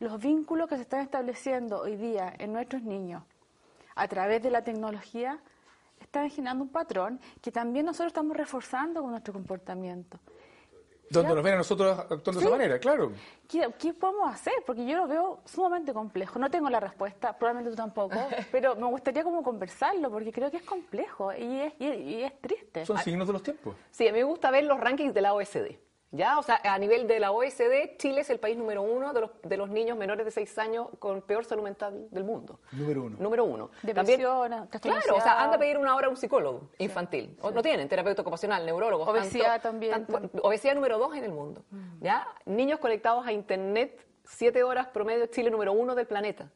los 0.00 0.20
vínculos 0.20 0.68
que 0.68 0.76
se 0.76 0.82
están 0.82 1.00
estableciendo 1.00 1.80
hoy 1.80 1.96
día 1.96 2.32
en 2.38 2.52
nuestros 2.52 2.82
niños 2.82 3.22
a 3.94 4.06
través 4.06 4.42
de 4.42 4.50
la 4.50 4.62
tecnología 4.62 5.40
están 6.00 6.30
generando 6.30 6.64
un 6.64 6.70
patrón 6.70 7.20
que 7.42 7.50
también 7.50 7.86
nosotros 7.86 8.08
estamos 8.08 8.36
reforzando 8.36 9.02
con 9.02 9.10
nuestro 9.10 9.32
comportamiento. 9.32 10.18
Donde 11.10 11.34
nos 11.34 11.42
ven 11.42 11.54
a 11.54 11.56
nosotros 11.56 11.98
actuando 11.98 12.32
de 12.32 12.46
esa 12.46 12.50
manera, 12.50 12.78
claro. 12.78 13.12
¿Qué, 13.48 13.66
qué 13.78 13.94
podemos 13.94 14.30
hacer? 14.30 14.52
Porque 14.66 14.86
yo 14.86 14.94
lo 14.98 15.06
veo 15.06 15.40
sumamente 15.46 15.94
complejo. 15.94 16.38
No 16.38 16.50
tengo 16.50 16.68
la 16.68 16.80
respuesta, 16.80 17.36
probablemente 17.36 17.70
tú 17.70 17.76
tampoco, 17.76 18.16
pero 18.52 18.76
me 18.76 18.86
gustaría 18.86 19.24
como 19.24 19.42
conversarlo 19.42 20.10
porque 20.10 20.30
creo 20.30 20.50
que 20.50 20.58
es 20.58 20.64
complejo 20.64 21.32
y 21.32 21.60
es, 21.60 21.72
y, 21.78 21.86
y 21.86 22.22
es 22.22 22.38
triste. 22.40 22.84
Son 22.84 22.98
signos 22.98 23.26
de 23.26 23.32
los 23.32 23.42
tiempos. 23.42 23.74
Sí, 23.90 24.06
a 24.06 24.12
mí 24.12 24.18
me 24.18 24.24
gusta 24.24 24.50
ver 24.50 24.64
los 24.64 24.78
rankings 24.78 25.14
de 25.14 25.22
la 25.22 25.32
OSD. 25.32 25.87
¿Ya? 26.10 26.38
O 26.38 26.42
sea, 26.42 26.60
a 26.64 26.78
nivel 26.78 27.06
de 27.06 27.20
la 27.20 27.32
OSD, 27.32 27.96
Chile 27.98 28.22
es 28.22 28.30
el 28.30 28.40
país 28.40 28.56
número 28.56 28.82
uno 28.82 29.12
de 29.12 29.20
los, 29.20 29.30
de 29.42 29.56
los 29.58 29.68
niños 29.68 29.96
menores 29.98 30.24
de 30.24 30.30
6 30.30 30.58
años 30.58 30.88
con 30.98 31.20
peor 31.20 31.44
salud 31.44 31.62
mental 31.62 32.08
del 32.10 32.24
mundo. 32.24 32.60
Número 32.72 33.02
uno. 33.02 33.16
Número 33.18 33.44
uno. 33.44 33.70
De 33.82 33.92
claro, 33.92 35.16
o 35.16 35.20
sea, 35.20 35.42
anda 35.42 35.56
a 35.56 35.58
pedir 35.58 35.76
una 35.76 35.94
hora 35.94 36.06
a 36.06 36.10
un 36.10 36.16
psicólogo 36.16 36.70
infantil. 36.78 37.36
O 37.42 37.50
no 37.50 37.62
tienen, 37.62 37.88
terapeuta 37.88 38.22
ocupacional, 38.22 38.64
neurólogo. 38.64 39.04
Obesidad 39.04 39.60
también. 39.60 40.06
obesidad 40.42 40.74
número 40.74 40.98
dos 40.98 41.14
en 41.14 41.24
el 41.24 41.32
mundo. 41.32 41.62
¿Ya? 42.00 42.26
Niños 42.46 42.78
conectados 42.80 43.26
a 43.26 43.32
Internet, 43.32 44.06
siete 44.24 44.62
horas 44.62 44.88
promedio, 44.88 45.26
Chile 45.26 45.50
número 45.50 45.72
uno 45.72 45.94
del 45.94 46.06
planeta. 46.06 46.50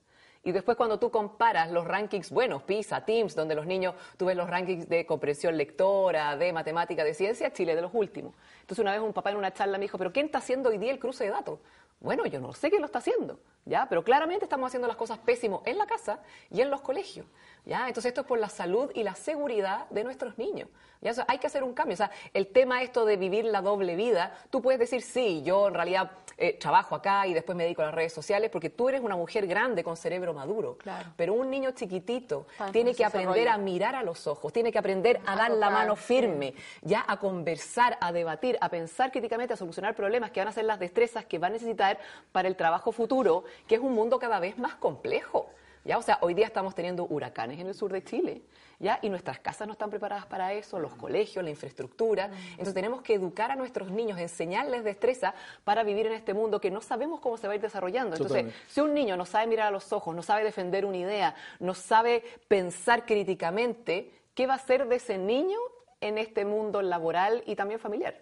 Y 0.44 0.50
después 0.50 0.76
cuando 0.76 0.98
tú 0.98 1.10
comparas 1.10 1.70
los 1.70 1.86
rankings 1.86 2.30
buenos, 2.30 2.62
PISA, 2.64 3.04
TIMSS, 3.04 3.36
donde 3.36 3.54
los 3.54 3.64
niños, 3.64 3.94
tú 4.16 4.26
ves 4.26 4.36
los 4.36 4.50
rankings 4.50 4.88
de 4.88 5.06
comprensión 5.06 5.56
lectora, 5.56 6.36
de 6.36 6.52
matemática, 6.52 7.04
de 7.04 7.14
ciencia, 7.14 7.52
Chile 7.52 7.76
de 7.76 7.82
los 7.82 7.92
últimos. 7.94 8.34
Entonces 8.60 8.80
una 8.80 8.92
vez 8.92 9.00
un 9.00 9.12
papá 9.12 9.30
en 9.30 9.36
una 9.36 9.52
charla 9.52 9.78
me 9.78 9.84
dijo, 9.84 9.98
pero 9.98 10.12
¿quién 10.12 10.26
está 10.26 10.38
haciendo 10.38 10.70
hoy 10.70 10.78
día 10.78 10.90
el 10.90 10.98
cruce 10.98 11.24
de 11.24 11.30
datos? 11.30 11.60
Bueno, 12.02 12.26
yo 12.26 12.40
no 12.40 12.52
sé 12.52 12.68
quién 12.68 12.82
lo 12.82 12.86
está 12.86 12.98
haciendo, 12.98 13.38
¿ya? 13.64 13.86
Pero 13.88 14.02
claramente 14.02 14.44
estamos 14.44 14.66
haciendo 14.66 14.88
las 14.88 14.96
cosas 14.96 15.18
pésimo 15.18 15.62
en 15.64 15.78
la 15.78 15.86
casa 15.86 16.18
y 16.50 16.60
en 16.60 16.68
los 16.68 16.80
colegios, 16.80 17.26
¿ya? 17.64 17.86
Entonces 17.86 18.06
esto 18.10 18.22
es 18.22 18.26
por 18.26 18.40
la 18.40 18.48
salud 18.48 18.90
y 18.92 19.04
la 19.04 19.14
seguridad 19.14 19.88
de 19.90 20.02
nuestros 20.02 20.36
niños, 20.36 20.68
¿ya? 21.00 21.12
O 21.12 21.14
sea, 21.14 21.24
hay 21.28 21.38
que 21.38 21.46
hacer 21.46 21.62
un 21.62 21.74
cambio. 21.74 21.94
O 21.94 21.96
sea, 21.96 22.10
el 22.34 22.48
tema 22.48 22.82
esto 22.82 23.04
de 23.04 23.16
vivir 23.16 23.44
la 23.44 23.62
doble 23.62 23.94
vida, 23.94 24.34
tú 24.50 24.60
puedes 24.60 24.80
decir, 24.80 25.00
sí, 25.00 25.42
yo 25.44 25.68
en 25.68 25.74
realidad 25.74 26.10
eh, 26.38 26.54
trabajo 26.54 26.96
acá 26.96 27.24
y 27.28 27.34
después 27.34 27.56
me 27.56 27.62
dedico 27.62 27.82
a 27.82 27.86
las 27.86 27.94
redes 27.94 28.12
sociales 28.12 28.50
porque 28.50 28.68
tú 28.68 28.88
eres 28.88 29.00
una 29.00 29.14
mujer 29.14 29.46
grande 29.46 29.84
con 29.84 29.96
cerebro 29.96 30.34
maduro. 30.34 30.78
Claro. 30.78 31.10
Pero 31.16 31.34
un 31.34 31.50
niño 31.50 31.70
chiquitito 31.70 32.48
Para 32.58 32.72
tiene 32.72 32.96
que 32.96 33.04
aprender 33.04 33.48
a 33.48 33.58
mirar 33.58 33.94
a 33.94 34.02
los 34.02 34.26
ojos, 34.26 34.52
tiene 34.52 34.72
que 34.72 34.78
aprender 34.78 35.20
a, 35.24 35.34
A 35.34 35.36
dar 35.36 35.50
la 35.52 35.70
mano 35.70 35.94
sí. 35.94 36.02
firme, 36.02 36.54
ya 36.80 37.04
a 37.06 37.18
conversar, 37.18 37.96
a 38.00 38.10
debatir, 38.10 38.58
a 38.60 38.68
pensar 38.70 39.12
críticamente, 39.12 39.54
a 39.54 39.56
solucionar 39.56 39.94
problemas 39.94 40.32
que 40.32 40.40
van 40.40 40.48
a 40.48 40.52
ser 40.52 40.64
las 40.64 40.80
destrezas 40.80 41.26
que 41.26 41.38
va 41.38 41.46
a 41.46 41.50
necesitar 41.50 41.91
para 42.32 42.48
el 42.48 42.56
trabajo 42.56 42.92
futuro, 42.92 43.44
que 43.66 43.76
es 43.76 43.80
un 43.80 43.94
mundo 43.94 44.18
cada 44.18 44.40
vez 44.40 44.58
más 44.58 44.74
complejo. 44.74 45.50
¿Ya? 45.84 45.98
O 45.98 46.02
sea, 46.02 46.18
hoy 46.20 46.34
día 46.34 46.46
estamos 46.46 46.76
teniendo 46.76 47.06
huracanes 47.06 47.58
en 47.58 47.66
el 47.66 47.74
sur 47.74 47.92
de 47.92 48.04
Chile, 48.04 48.42
¿ya? 48.78 49.00
Y 49.02 49.08
nuestras 49.08 49.40
casas 49.40 49.66
no 49.66 49.72
están 49.72 49.90
preparadas 49.90 50.26
para 50.26 50.52
eso, 50.52 50.78
los 50.78 50.94
colegios, 50.94 51.42
la 51.42 51.50
infraestructura. 51.50 52.30
Entonces 52.52 52.72
tenemos 52.72 53.02
que 53.02 53.14
educar 53.14 53.50
a 53.50 53.56
nuestros 53.56 53.90
niños, 53.90 54.20
enseñarles 54.20 54.84
destreza 54.84 55.34
para 55.64 55.82
vivir 55.82 56.06
en 56.06 56.12
este 56.12 56.34
mundo 56.34 56.60
que 56.60 56.70
no 56.70 56.80
sabemos 56.80 57.18
cómo 57.18 57.36
se 57.36 57.48
va 57.48 57.54
a 57.54 57.56
ir 57.56 57.62
desarrollando. 57.62 58.14
Entonces, 58.14 58.44
Totalmente. 58.44 58.72
si 58.72 58.80
un 58.80 58.94
niño 58.94 59.16
no 59.16 59.26
sabe 59.26 59.48
mirar 59.48 59.66
a 59.66 59.70
los 59.72 59.92
ojos, 59.92 60.14
no 60.14 60.22
sabe 60.22 60.44
defender 60.44 60.84
una 60.84 60.98
idea, 60.98 61.34
no 61.58 61.74
sabe 61.74 62.22
pensar 62.46 63.04
críticamente, 63.04 64.12
¿qué 64.34 64.46
va 64.46 64.54
a 64.54 64.58
ser 64.60 64.86
de 64.86 64.96
ese 64.96 65.18
niño 65.18 65.58
en 66.00 66.16
este 66.16 66.44
mundo 66.44 66.80
laboral 66.80 67.42
y 67.44 67.56
también 67.56 67.80
familiar? 67.80 68.20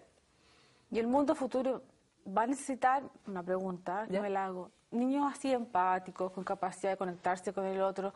Y 0.89 0.97
el 0.97 1.05
mundo 1.05 1.35
futuro 1.35 1.83
va 2.27 2.43
a 2.43 2.47
necesitar, 2.47 3.03
una 3.27 3.43
pregunta, 3.43 4.05
yo 4.07 4.13
¿Ya? 4.15 4.21
me 4.21 4.29
la 4.29 4.45
hago, 4.45 4.71
niños 4.91 5.31
así 5.33 5.51
empáticos, 5.51 6.31
con 6.31 6.43
capacidad 6.43 6.91
de 6.91 6.97
conectarse 6.97 7.53
con 7.53 7.65
el 7.65 7.81
otro. 7.81 8.13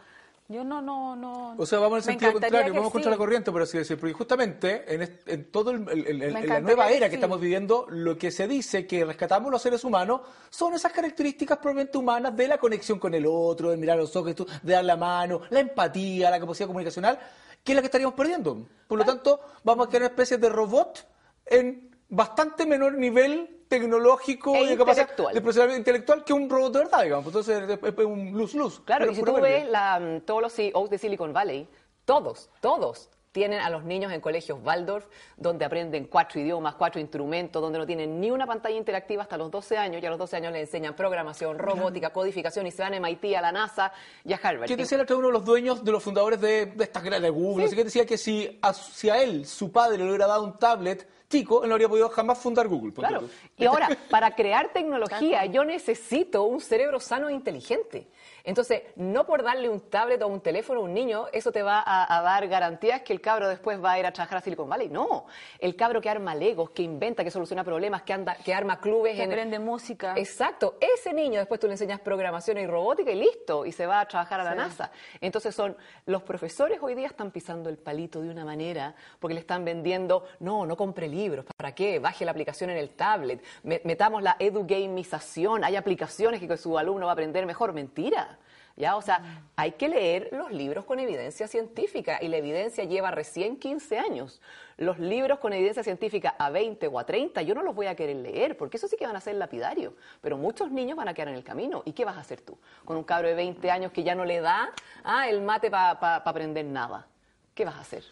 Yo 0.48 0.64
no, 0.64 0.80
no, 0.80 1.16
no. 1.16 1.56
O 1.58 1.66
sea, 1.66 1.80
vamos 1.80 1.94
en 1.94 1.98
el 1.98 2.04
sentido 2.20 2.34
contrario, 2.34 2.72
que 2.72 2.78
vamos 2.78 2.92
contra 2.92 3.10
sí. 3.10 3.14
la 3.16 3.18
corriente, 3.18 3.52
por 3.52 3.64
así 3.64 3.80
decir. 3.80 4.00
Porque 4.00 4.14
justamente 4.14 4.94
en, 4.94 5.20
en 5.26 5.52
todo 5.52 5.72
el- 5.72 5.90
el- 5.90 6.06
el- 6.22 6.22
en 6.38 6.48
la 6.48 6.60
nueva 6.60 6.88
que 6.88 6.98
era 6.98 7.06
que 7.08 7.14
sí. 7.14 7.16
estamos 7.16 7.42
viviendo, 7.42 7.88
lo 7.90 8.16
que 8.16 8.30
se 8.30 8.48
dice 8.48 8.86
que 8.86 9.04
rescatamos 9.06 9.52
los 9.52 9.60
seres 9.60 9.84
humanos 9.84 10.22
son 10.52 10.76
esas 10.76 10.92
características 10.92 11.58
propiamente 11.58 11.98
humanas 11.98 12.36
de 12.36 12.48
la 12.48 12.60
conexión 12.60 13.00
con 13.00 13.16
el 13.16 13.26
otro, 13.26 13.72
de 13.72 13.78
mirar 13.78 13.98
los 13.98 14.16
ojos, 14.16 14.36
de 14.62 14.74
dar 14.74 14.86
la 14.86 14.96
mano, 14.98 15.42
la 15.50 15.62
empatía, 15.62 16.30
la 16.30 16.40
capacidad 16.40 16.68
comunicacional, 16.68 17.18
que 17.64 17.72
es 17.72 17.76
la 17.76 17.82
que 17.82 17.88
estaríamos 17.88 18.14
perdiendo. 18.14 18.68
Por 18.88 19.00
lo 19.00 19.04
tanto, 19.04 19.40
vamos 19.64 19.88
a 19.88 19.90
quedar 19.90 20.04
una 20.04 20.10
especie 20.10 20.38
de 20.38 20.50
robot 20.50 21.08
en 21.48 21.90
bastante 22.08 22.68
menor 22.68 22.94
nivel 22.94 23.55
tecnológico 23.68 24.56
E 24.56 24.64
y 24.64 24.68
de 24.68 24.78
capacidad 24.78 25.10
de 25.34 25.42
procesamiento 25.42 25.78
intelectual 25.78 26.24
que 26.24 26.34
un 26.34 26.50
robot 26.50 26.74
de 26.74 26.80
verdad, 26.80 27.04
digamos. 27.04 27.28
Entonces, 27.28 27.80
es, 27.82 28.06
un 28.06 28.32
luz-luz. 28.32 28.82
Claro, 28.86 29.12
y 29.12 29.16
si 29.16 29.22
tú 29.22 29.34
pérdida. 29.34 29.50
ves 29.50 29.70
la, 29.70 30.22
todos 30.26 30.42
los 30.42 30.54
CEOs 30.54 30.90
de 30.90 30.98
Silicon 30.98 31.34
Valley, 31.34 31.68
todos, 32.06 32.50
todos 32.62 33.10
tienen 33.36 33.60
a 33.60 33.70
los 33.70 33.84
niños 33.84 34.14
en 34.14 34.22
colegios 34.22 34.60
Waldorf, 34.64 35.08
donde 35.36 35.66
aprenden 35.66 36.06
cuatro 36.06 36.40
idiomas, 36.40 36.76
cuatro 36.76 37.02
instrumentos, 37.02 37.62
donde 37.62 37.78
no 37.78 37.86
tienen 37.86 38.22
ni 38.22 38.32
una 38.32 38.48
pantalla 38.48 38.78
interactiva 38.78 39.24
hasta 39.24 39.36
los 39.36 39.52
12 39.52 39.78
años, 39.78 40.02
y 40.02 40.06
a 40.06 40.10
los 40.10 40.18
12 40.18 40.38
años 40.38 40.54
les 40.54 40.62
enseñan 40.62 40.96
programación, 40.96 41.60
robótica, 41.60 42.12
codificación, 42.14 42.66
y 42.66 42.72
se 42.72 42.82
van 42.82 42.94
a 42.94 43.00
MIT, 43.02 43.36
a 43.36 43.42
la 43.42 43.52
NASA 43.52 43.92
y 44.24 44.32
a 44.32 44.38
Harvard. 44.42 44.68
¿Quién 44.68 44.80
decía 44.80 45.06
uno 45.10 45.28
de 45.28 45.34
los 45.34 45.44
dueños, 45.44 45.84
de 45.84 45.92
los 45.92 46.02
fundadores 46.02 46.40
de, 46.40 46.68
de 46.68 46.84
estas 46.86 47.04
de 47.04 47.30
Google? 47.30 47.70
qué, 47.70 47.84
decía 47.84 48.06
que 48.06 48.18
si 48.18 48.58
a, 48.62 48.74
si 48.74 49.10
a 49.10 49.22
él, 49.22 49.46
su 49.46 49.70
padre, 49.70 49.98
le 49.98 50.06
hubiera 50.06 50.28
dado 50.28 50.46
un 50.46 50.58
tablet 50.58 51.06
chico, 51.30 51.64
él 51.64 51.70
no 51.70 51.76
habría 51.76 51.90
podido 51.90 52.10
jamás 52.10 52.38
fundar 52.38 52.68
Google. 52.68 52.94
Claro. 52.94 53.22
tú. 53.22 53.30
Y 53.58 53.66
ahora, 53.66 53.90
para 54.10 54.36
crear 54.36 54.70
tecnología, 54.74 55.46
yo 55.46 55.64
necesito 55.66 56.44
un 56.44 56.62
cerebro 56.62 57.00
sano 57.00 57.30
e 57.30 57.34
inteligente. 57.34 58.08
Entonces, 58.44 58.84
no 58.96 59.26
por 59.26 59.42
darle 59.42 59.70
un 59.70 59.80
tablet 59.90 60.22
o 60.22 60.28
un 60.28 60.40
teléfono 60.40 60.80
a 60.82 60.84
un 60.84 60.94
niño, 60.94 61.26
eso 61.34 61.52
te 61.52 61.64
va 61.64 61.80
a, 61.84 62.16
a 62.16 62.22
dar 62.22 62.48
garantías 62.48 63.02
que 63.02 63.12
el 63.12 63.20
cabro 63.20 63.48
después 63.50 63.84
va 63.84 63.94
a 63.94 64.00
ir 64.00 64.06
a 64.06 64.12
trabajar 64.12 64.38
a 64.38 64.42
Silicon 64.42 64.70
Valley. 64.70 64.88
No. 64.90 65.26
El 65.58 65.76
cabro 65.76 66.00
que 66.00 66.10
arma 66.12 66.36
legos, 66.36 66.70
que 66.70 66.84
inventa, 66.84 67.24
que 67.24 67.32
soluciona 67.32 67.64
problemas, 67.64 68.04
que, 68.04 68.14
anda, 68.14 68.36
que 68.36 68.54
arma 68.54 68.80
clubes 68.80 69.16
Que 69.16 69.24
en. 69.24 69.32
aprende 69.32 69.58
música. 69.58 70.14
Exacto. 70.16 70.76
Ese 70.80 71.12
niño 71.12 71.40
después 71.40 71.60
tú 71.60 71.66
le 71.66 71.74
enseñas 71.74 72.00
programación 72.02 72.60
y 72.60 72.68
robótica 72.68 73.10
y 73.12 73.16
listo. 73.16 73.66
Y 73.66 73.72
se 73.72 73.88
va 73.88 74.02
a 74.02 74.08
trabajar 74.08 74.40
a 74.42 74.44
la 74.44 74.52
Sí. 74.52 74.58
NASA. 74.58 74.92
Entonces, 75.22 75.56
son. 75.56 75.76
Los 76.06 76.22
profesores 76.22 76.78
hoy 76.84 76.94
día 76.94 77.08
están 77.08 77.32
pisando 77.32 77.68
el 77.70 77.78
palito 77.80 78.22
de 78.22 78.30
una 78.30 78.46
manera 78.46 78.94
porque 79.20 79.34
le 79.34 79.40
están 79.40 79.66
vendiendo. 79.66 80.24
No, 80.40 80.68
no 80.68 80.78
compre 80.78 81.08
libros. 81.16 81.46
¿Para 81.58 81.74
qué? 81.74 82.00
Baje 82.00 82.26
la 82.26 82.32
aplicación 82.32 82.70
en 82.70 82.78
el 82.78 82.90
tablet. 82.90 83.44
Me- 83.64 83.82
metamos 83.84 84.22
la 84.22 84.36
edugamización. 84.40 85.64
Hay 85.64 85.76
aplicaciones 85.76 86.40
que 86.42 86.58
su 86.58 86.78
alumno 86.78 87.06
va 87.06 87.12
a 87.12 87.14
aprender 87.14 87.46
mejor. 87.46 87.74
Mentira. 87.74 88.38
¿Ya? 88.78 88.98
O 88.98 89.02
sea, 89.02 89.22
hay 89.56 89.72
que 89.72 89.88
leer 89.88 90.28
los 90.34 90.52
libros 90.52 90.84
con 90.84 91.00
evidencia 91.00 91.48
científica 91.48 92.20
y 92.22 92.28
la 92.28 92.36
evidencia 92.36 92.84
lleva 92.84 93.10
recién 93.10 93.56
15 93.56 93.98
años. 94.00 94.42
Los 94.76 95.00
libros 95.00 95.40
con 95.40 95.54
evidencia 95.54 95.82
científica 95.82 96.36
a 96.38 96.50
20 96.50 96.86
o 96.88 97.00
a 97.00 97.06
30 97.06 97.42
yo 97.44 97.56
no 97.56 97.64
los 97.64 97.74
voy 97.74 97.86
a 97.88 97.96
querer 97.96 98.18
leer 98.18 98.58
porque 98.58 98.76
eso 98.76 98.90
sí 98.90 98.98
que 98.98 99.08
van 99.08 99.16
a 99.16 99.22
ser 99.22 99.36
lapidarios, 99.36 99.94
pero 100.20 100.36
muchos 100.36 100.72
niños 100.72 100.98
van 100.98 101.08
a 101.08 101.14
quedar 101.14 101.30
en 101.30 101.36
el 101.36 101.44
camino. 101.46 101.84
¿Y 101.86 101.94
qué 101.94 102.04
vas 102.04 102.18
a 102.18 102.20
hacer 102.20 102.42
tú 102.42 102.58
con 102.84 102.98
un 102.98 103.06
cabro 103.06 103.30
de 103.30 103.36
20 103.36 103.72
años 103.72 103.94
que 103.94 104.04
ya 104.04 104.14
no 104.14 104.26
le 104.26 104.42
da 104.42 104.70
ah, 105.06 105.30
el 105.30 105.42
mate 105.42 105.72
para 105.72 106.18
aprender 106.18 106.66
nada? 106.66 107.08
¿Qué 107.54 107.64
vas 107.64 107.76
a 107.76 107.80
hacer? 107.80 108.04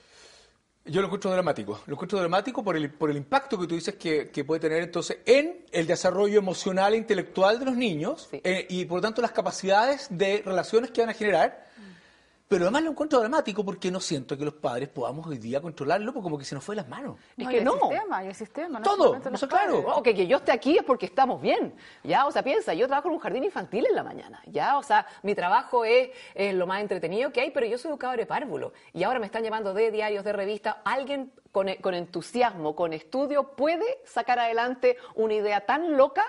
Yo 0.85 0.99
lo 0.99 1.07
encuentro 1.07 1.31
dramático. 1.31 1.81
Lo 1.85 1.93
encuentro 1.93 2.19
dramático 2.19 2.61
por 2.63 2.75
el, 2.75 2.89
por 2.91 3.09
el 3.09 3.15
impacto 3.15 3.57
que 3.57 3.67
tú 3.67 3.75
dices 3.75 3.95
que, 3.95 4.29
que 4.31 4.43
puede 4.43 4.59
tener 4.59 4.83
entonces 4.83 5.19
en 5.25 5.65
el 5.71 5.87
desarrollo 5.87 6.37
emocional 6.37 6.93
e 6.93 6.97
intelectual 6.97 7.57
de 7.59 7.65
los 7.65 7.75
niños 7.77 8.27
Sí. 8.29 8.41
eh, 8.43 8.67
y 8.69 8.83
por 8.85 8.97
lo 8.97 9.01
tanto 9.01 9.21
las 9.21 9.31
capacidades 9.31 10.07
de 10.09 10.41
relaciones 10.45 10.91
que 10.91 11.01
van 11.01 11.09
a 11.11 11.13
generar. 11.13 11.63
Pero 12.53 12.65
además 12.65 12.83
lo 12.83 12.91
encuentro 12.91 13.19
dramático 13.19 13.65
porque 13.65 13.89
no 13.89 13.99
siento 13.99 14.37
que 14.37 14.45
los 14.45 14.53
padres 14.53 14.87
podamos 14.89 15.25
hoy 15.25 15.39
día 15.39 15.59
controlarlo 15.59 16.13
porque 16.13 16.23
como 16.23 16.37
que 16.37 16.45
se 16.45 16.53
nos 16.53 16.63
fue 16.63 16.75
de 16.75 16.81
las 16.83 16.87
manos. 16.89 17.17
Es 17.35 17.43
No, 17.45 17.49
que 17.49 17.55
y 17.55 17.57
el 17.57 17.65
no. 17.65 17.71
sistema, 17.79 18.23
y 18.23 18.27
el 18.27 18.35
sistema. 18.35 18.79
no 18.79 18.83
Todo, 18.85 18.97
solamente 18.97 19.27
o 19.27 19.31
los 19.31 19.39
sea, 19.39 19.49
claro. 19.49 19.73
padres. 19.83 19.97
O 19.97 20.03
que, 20.03 20.13
que 20.13 20.27
yo 20.27 20.37
esté 20.37 20.51
aquí 20.51 20.77
es 20.77 20.83
porque 20.83 21.07
estamos 21.07 21.41
bien, 21.41 21.73
¿ya? 22.03 22.27
O 22.27 22.31
sea, 22.31 22.43
piensa, 22.43 22.75
yo 22.75 22.85
trabajo 22.87 23.07
en 23.07 23.15
un 23.15 23.19
jardín 23.19 23.43
infantil 23.43 23.87
en 23.87 23.95
la 23.95 24.03
mañana, 24.03 24.39
¿ya? 24.45 24.77
O 24.77 24.83
sea, 24.83 25.07
mi 25.23 25.33
trabajo 25.33 25.83
es, 25.83 26.09
es 26.35 26.53
lo 26.53 26.67
más 26.67 26.81
entretenido 26.81 27.31
que 27.31 27.41
hay, 27.41 27.49
pero 27.49 27.65
yo 27.65 27.77
soy 27.79 27.89
educador 27.89 28.17
de 28.17 28.27
párvulo. 28.27 28.73
Y 28.93 29.01
ahora 29.01 29.17
me 29.17 29.25
están 29.25 29.43
llamando 29.43 29.73
de 29.73 29.89
diarios, 29.89 30.23
de 30.23 30.33
revistas. 30.33 30.75
Alguien 30.85 31.31
con, 31.51 31.67
con 31.81 31.95
entusiasmo, 31.95 32.75
con 32.75 32.93
estudio, 32.93 33.55
puede 33.55 33.85
sacar 34.05 34.37
adelante 34.37 34.97
una 35.15 35.33
idea 35.33 35.65
tan 35.65 35.97
loca 35.97 36.23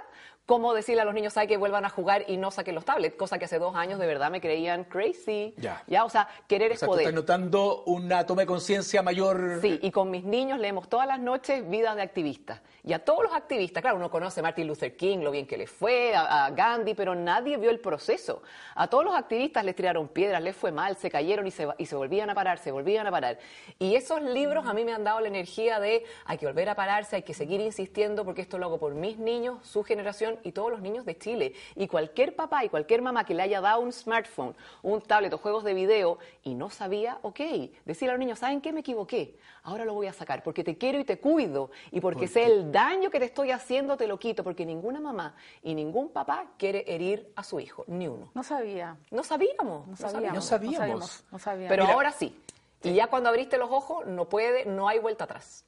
como 0.46 0.74
decirle 0.74 1.00
a 1.00 1.04
los 1.06 1.14
niños, 1.14 1.32
¿sabe 1.32 1.46
que 1.46 1.56
vuelvan 1.56 1.84
a 1.86 1.88
jugar 1.88 2.24
y 2.28 2.36
no 2.36 2.50
saquen 2.50 2.74
los 2.74 2.84
tablets? 2.84 3.16
Cosa 3.16 3.38
que 3.38 3.46
hace 3.46 3.58
dos 3.58 3.74
años 3.76 3.98
de 3.98 4.06
verdad 4.06 4.30
me 4.30 4.40
creían 4.40 4.84
crazy. 4.84 5.54
Ya. 5.56 6.04
O 6.04 6.10
sea, 6.10 6.28
querer 6.46 6.70
O 6.70 6.74
es 6.74 6.80
sea, 6.80 6.86
poder. 6.86 7.02
estás 7.02 7.14
notando 7.14 7.82
una 7.84 8.26
toma 8.26 8.42
de 8.42 8.46
conciencia 8.46 9.02
mayor. 9.02 9.60
Sí, 9.62 9.78
y 9.82 9.90
con 9.90 10.10
mis 10.10 10.24
niños 10.24 10.58
leemos 10.58 10.88
todas 10.88 11.06
las 11.06 11.18
noches 11.18 11.68
Vidas 11.68 11.96
de 11.96 12.02
activistas. 12.02 12.60
Y 12.82 12.92
a 12.92 12.98
todos 12.98 13.22
los 13.24 13.32
activistas, 13.32 13.80
claro, 13.80 13.96
uno 13.96 14.10
conoce 14.10 14.40
a 14.40 14.42
Martin 14.42 14.66
Luther 14.66 14.94
King, 14.96 15.20
lo 15.20 15.30
bien 15.30 15.46
que 15.46 15.56
le 15.56 15.66
fue, 15.66 16.14
a, 16.14 16.44
a 16.44 16.50
Gandhi, 16.50 16.92
pero 16.94 17.14
nadie 17.14 17.56
vio 17.56 17.70
el 17.70 17.80
proceso. 17.80 18.42
A 18.74 18.88
todos 18.88 19.04
los 19.04 19.14
activistas 19.14 19.64
les 19.64 19.74
tiraron 19.74 20.08
piedras, 20.08 20.42
les 20.42 20.54
fue 20.54 20.70
mal, 20.72 20.96
se 20.96 21.10
cayeron 21.10 21.46
y 21.46 21.50
se, 21.50 21.66
y 21.78 21.86
se 21.86 21.96
volvían 21.96 22.28
a 22.28 22.34
parar, 22.34 22.58
se 22.58 22.70
volvían 22.70 23.06
a 23.06 23.10
parar. 23.10 23.38
Y 23.78 23.94
esos 23.94 24.20
libros 24.20 24.66
a 24.66 24.74
mí 24.74 24.84
me 24.84 24.92
han 24.92 25.04
dado 25.04 25.20
la 25.20 25.28
energía 25.28 25.80
de 25.80 26.04
hay 26.26 26.36
que 26.36 26.44
volver 26.44 26.68
a 26.68 26.74
pararse, 26.74 27.16
hay 27.16 27.22
que 27.22 27.32
seguir 27.32 27.60
insistiendo 27.62 28.26
porque 28.26 28.42
esto 28.42 28.58
lo 28.58 28.66
hago 28.66 28.78
por 28.78 28.94
mis 28.94 29.18
niños, 29.18 29.66
su 29.66 29.82
generación 29.82 30.33
y 30.42 30.52
todos 30.52 30.70
los 30.70 30.80
niños 30.80 31.04
de 31.04 31.16
Chile. 31.16 31.54
Y 31.74 31.88
cualquier 31.88 32.34
papá 32.34 32.64
y 32.64 32.68
cualquier 32.68 33.02
mamá 33.02 33.24
que 33.24 33.34
le 33.34 33.42
haya 33.42 33.60
dado 33.60 33.80
un 33.80 33.92
smartphone, 33.92 34.54
un 34.82 35.00
tablet 35.00 35.32
o 35.32 35.38
juegos 35.38 35.64
de 35.64 35.74
video 35.74 36.18
y 36.42 36.54
no 36.54 36.70
sabía, 36.70 37.18
ok, 37.22 37.40
decirle 37.84 38.10
a 38.10 38.14
los 38.14 38.18
niños, 38.18 38.38
¿saben 38.38 38.60
qué? 38.60 38.72
Me 38.72 38.80
equivoqué. 38.80 39.36
Ahora 39.62 39.84
lo 39.84 39.94
voy 39.94 40.06
a 40.06 40.12
sacar 40.12 40.42
porque 40.42 40.62
te 40.62 40.76
quiero 40.76 40.98
y 40.98 41.04
te 41.04 41.18
cuido 41.18 41.70
y 41.90 42.00
porque 42.00 42.28
sé 42.28 42.44
el 42.44 42.70
daño 42.70 43.10
que 43.10 43.18
te 43.18 43.24
estoy 43.24 43.50
haciendo, 43.50 43.96
te 43.96 44.06
lo 44.06 44.18
quito, 44.18 44.44
porque 44.44 44.66
ninguna 44.66 45.00
mamá 45.00 45.34
y 45.62 45.74
ningún 45.74 46.10
papá 46.10 46.46
quiere 46.58 46.84
herir 46.86 47.32
a 47.36 47.42
su 47.42 47.60
hijo, 47.60 47.84
ni 47.86 48.06
uno. 48.08 48.30
No 48.34 48.42
sabía. 48.42 48.96
No 49.10 49.24
sabíamos, 49.24 49.86
No 49.88 49.96
sabíamos. 49.96 50.34
No 50.34 50.42
sabíamos. 50.42 50.70
No 50.70 50.76
sabíamos. 50.76 51.24
no 51.30 51.38
sabíamos. 51.38 51.68
Pero 51.70 51.84
Mira. 51.84 51.94
ahora 51.94 52.12
sí. 52.12 52.38
Y 52.82 52.92
ya 52.92 53.06
cuando 53.06 53.30
abriste 53.30 53.56
los 53.56 53.70
ojos, 53.70 54.06
no 54.06 54.26
puede, 54.28 54.66
no 54.66 54.88
hay 54.88 54.98
vuelta 54.98 55.24
atrás. 55.24 55.64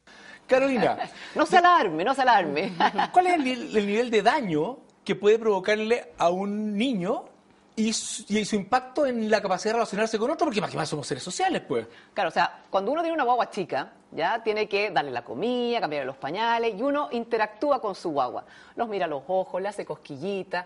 Carolina, 0.46 0.98
No 1.34 1.44
se 1.46 1.58
alarme, 1.58 2.04
no 2.04 2.14
se 2.14 2.22
alarme. 2.22 2.72
¿cuál 3.12 3.26
es 3.28 3.34
el, 3.34 3.44
nivel- 3.44 3.76
el 3.76 3.86
nivel 3.86 4.10
de 4.10 4.22
daño 4.22 4.78
que 5.04 5.14
puede 5.14 5.38
provocarle 5.38 6.12
a 6.18 6.30
un 6.30 6.76
niño 6.76 7.24
y 7.76 7.92
su, 7.92 8.24
y 8.32 8.44
su 8.44 8.56
impacto 8.56 9.04
en 9.06 9.30
la 9.30 9.40
capacidad 9.42 9.72
de 9.74 9.78
relacionarse 9.78 10.18
con 10.18 10.30
otro? 10.30 10.46
Porque 10.46 10.60
más 10.60 10.70
que 10.70 10.76
más 10.76 10.88
somos 10.88 11.06
seres 11.06 11.22
sociales, 11.22 11.62
pues. 11.66 11.86
Claro, 12.14 12.28
o 12.28 12.32
sea, 12.32 12.62
cuando 12.70 12.90
uno 12.92 13.02
tiene 13.02 13.14
una 13.14 13.24
guagua 13.24 13.50
chica, 13.50 13.92
ya 14.12 14.42
tiene 14.42 14.66
que 14.68 14.90
darle 14.90 15.10
la 15.10 15.22
comida, 15.22 15.80
cambiarle 15.80 16.06
los 16.06 16.16
pañales 16.16 16.74
y 16.74 16.82
uno 16.82 17.08
interactúa 17.12 17.80
con 17.80 17.94
su 17.94 18.10
guagua. 18.10 18.44
Los 18.76 18.88
mira 18.88 19.04
a 19.04 19.08
los 19.08 19.22
ojos, 19.28 19.60
le 19.60 19.68
hace 19.68 19.84
cosquillitas. 19.84 20.64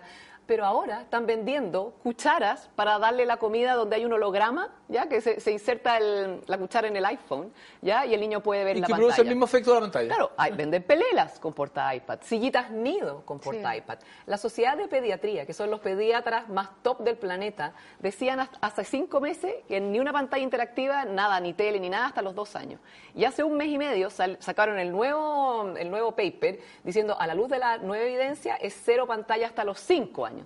Pero 0.51 0.65
ahora 0.65 0.99
están 1.03 1.25
vendiendo 1.25 1.93
cucharas 2.03 2.69
para 2.75 2.99
darle 2.99 3.25
la 3.25 3.37
comida 3.37 3.73
donde 3.73 3.95
hay 3.95 4.03
un 4.03 4.11
holograma, 4.11 4.67
ya 4.89 5.07
que 5.07 5.21
se, 5.21 5.39
se 5.39 5.49
inserta 5.53 5.95
el- 5.97 6.41
la 6.45 6.57
cuchara 6.57 6.89
en 6.89 6.97
el 6.97 7.05
iPhone, 7.05 7.53
ya 7.81 8.05
y 8.05 8.13
el 8.13 8.19
niño 8.19 8.41
puede 8.41 8.65
ver 8.65 8.75
Y 8.75 8.81
la 8.81 8.87
que 8.87 8.91
pantalla. 8.91 9.05
produce 9.07 9.21
el 9.21 9.27
mismo 9.29 9.45
efecto 9.45 9.69
de 9.69 9.75
la 9.75 9.81
pantalla. 9.85 10.07
Claro, 10.09 10.31
hay, 10.35 10.51
venden 10.51 10.83
pelelas 10.83 11.39
con 11.39 11.53
porta 11.53 11.95
iPad, 11.95 12.19
sillitas 12.23 12.69
nido 12.69 13.21
con 13.25 13.39
porta 13.39 13.71
Sí. 13.71 13.77
iPad. 13.77 13.99
La 14.25 14.37
Sociedad 14.37 14.75
de 14.75 14.89
Pediatría, 14.89 15.45
que 15.45 15.53
son 15.53 15.71
los 15.71 15.79
pediatras 15.79 16.49
más 16.49 16.67
top 16.83 16.99
del 16.99 17.15
planeta, 17.15 17.71
decían 17.99 18.45
hace 18.59 18.83
cinco 18.83 19.21
meses 19.21 19.55
que 19.69 19.79
ni 19.79 20.01
una 20.01 20.11
pantalla 20.11 20.43
interactiva, 20.43 21.05
nada, 21.05 21.39
ni 21.39 21.53
tele, 21.53 21.79
ni 21.79 21.87
nada, 21.89 22.07
hasta 22.07 22.21
los 22.21 22.35
dos 22.35 22.57
años. 22.57 22.81
Y 23.15 23.23
hace 23.23 23.41
un 23.45 23.55
mes 23.55 23.69
y 23.69 23.77
medio 23.77 24.09
sal- 24.09 24.35
sacaron 24.41 24.77
el 24.79 24.91
nuevo, 24.91 25.73
el 25.77 25.89
nuevo 25.89 26.11
paper 26.11 26.59
diciendo, 26.83 27.15
a 27.17 27.25
la 27.25 27.35
luz 27.35 27.47
de 27.47 27.57
la 27.57 27.77
nueva 27.77 28.03
evidencia, 28.03 28.57
es 28.57 28.77
cero 28.83 29.07
pantalla 29.07 29.47
hasta 29.47 29.63
los 29.63 29.79
cinco 29.79 30.25
años. 30.25 30.40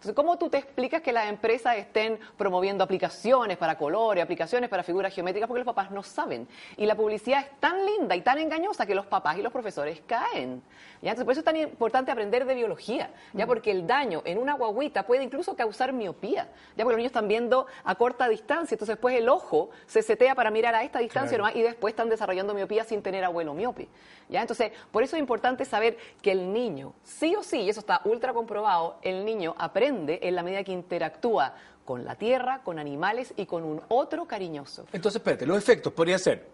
Entonces, 0.00 0.16
¿cómo 0.16 0.38
tú 0.38 0.48
te 0.48 0.56
explicas 0.56 1.02
que 1.02 1.12
las 1.12 1.28
empresas 1.28 1.76
estén 1.76 2.18
promoviendo 2.38 2.82
aplicaciones 2.82 3.58
para 3.58 3.76
colores, 3.76 4.24
aplicaciones 4.24 4.70
para 4.70 4.82
figuras 4.82 5.14
geométricas? 5.14 5.46
Porque 5.46 5.58
los 5.58 5.66
papás 5.66 5.90
no 5.90 6.02
saben. 6.02 6.48
Y 6.78 6.86
la 6.86 6.94
publicidad 6.94 7.40
es 7.40 7.60
tan 7.60 7.84
linda 7.84 8.16
y 8.16 8.22
tan 8.22 8.38
engañosa 8.38 8.86
que 8.86 8.94
los 8.94 9.04
papás 9.04 9.36
y 9.36 9.42
los 9.42 9.52
profesores 9.52 10.00
caen. 10.06 10.62
¿Ya? 11.02 11.10
Entonces, 11.10 11.24
por 11.24 11.32
eso 11.32 11.40
es 11.40 11.44
tan 11.44 11.56
importante 11.56 12.10
aprender 12.10 12.44
de 12.44 12.54
biología, 12.54 13.10
ya 13.32 13.46
porque 13.46 13.70
el 13.70 13.86
daño 13.86 14.22
en 14.24 14.38
una 14.38 14.54
guaguita 14.54 15.06
puede 15.06 15.22
incluso 15.24 15.54
causar 15.56 15.92
miopía, 15.92 16.48
ya 16.76 16.84
porque 16.84 16.92
los 16.92 16.96
niños 16.98 17.10
están 17.10 17.28
viendo 17.28 17.66
a 17.84 17.94
corta 17.94 18.28
distancia, 18.28 18.74
entonces 18.74 18.94
después 18.96 19.16
el 19.16 19.28
ojo 19.28 19.70
se 19.86 20.02
setea 20.02 20.34
para 20.34 20.50
mirar 20.50 20.74
a 20.74 20.82
esta 20.82 20.98
distancia 20.98 21.36
Claro. 21.38 21.44
nomás 21.44 21.56
y 21.56 21.62
después 21.62 21.92
están 21.92 22.08
desarrollando 22.08 22.54
miopía 22.54 22.84
sin 22.84 23.02
tener 23.02 23.24
abuelo 23.24 23.54
miope. 23.54 23.88
¿ya? 24.28 24.40
Entonces, 24.40 24.72
por 24.90 25.02
eso 25.02 25.16
es 25.16 25.20
importante 25.20 25.64
saber 25.64 25.96
que 26.22 26.32
el 26.32 26.52
niño, 26.52 26.92
sí 27.02 27.34
o 27.36 27.42
sí, 27.42 27.60
y 27.60 27.70
eso 27.70 27.80
está 27.80 28.00
ultra 28.04 28.32
comprobado, 28.32 28.96
el 29.02 29.24
niño 29.24 29.54
aprende 29.58 30.20
en 30.22 30.34
la 30.34 30.42
medida 30.42 30.62
que 30.64 30.72
interactúa 30.72 31.54
con 31.84 32.04
la 32.04 32.14
tierra, 32.14 32.60
con 32.62 32.78
animales 32.78 33.32
y 33.36 33.46
con 33.46 33.64
un 33.64 33.80
otro 33.88 34.26
cariñoso. 34.26 34.86
Entonces, 34.92 35.20
espérate, 35.20 35.44
los 35.46 35.58
efectos 35.58 35.92
podrían 35.92 36.18
ser 36.20 36.46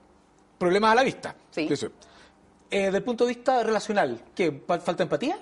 problemas 0.56 0.92
a 0.92 0.94
la 0.94 1.02
vista. 1.02 1.34
Sí. 1.50 1.68
Eh, 2.70 2.86
desde 2.86 2.98
el 2.98 3.04
punto 3.04 3.24
de 3.24 3.28
vista 3.34 3.62
relacional, 3.62 4.20
¿qué? 4.34 4.62
¿Fa- 4.66 4.80
¿Falta 4.80 5.02
empatía? 5.02 5.38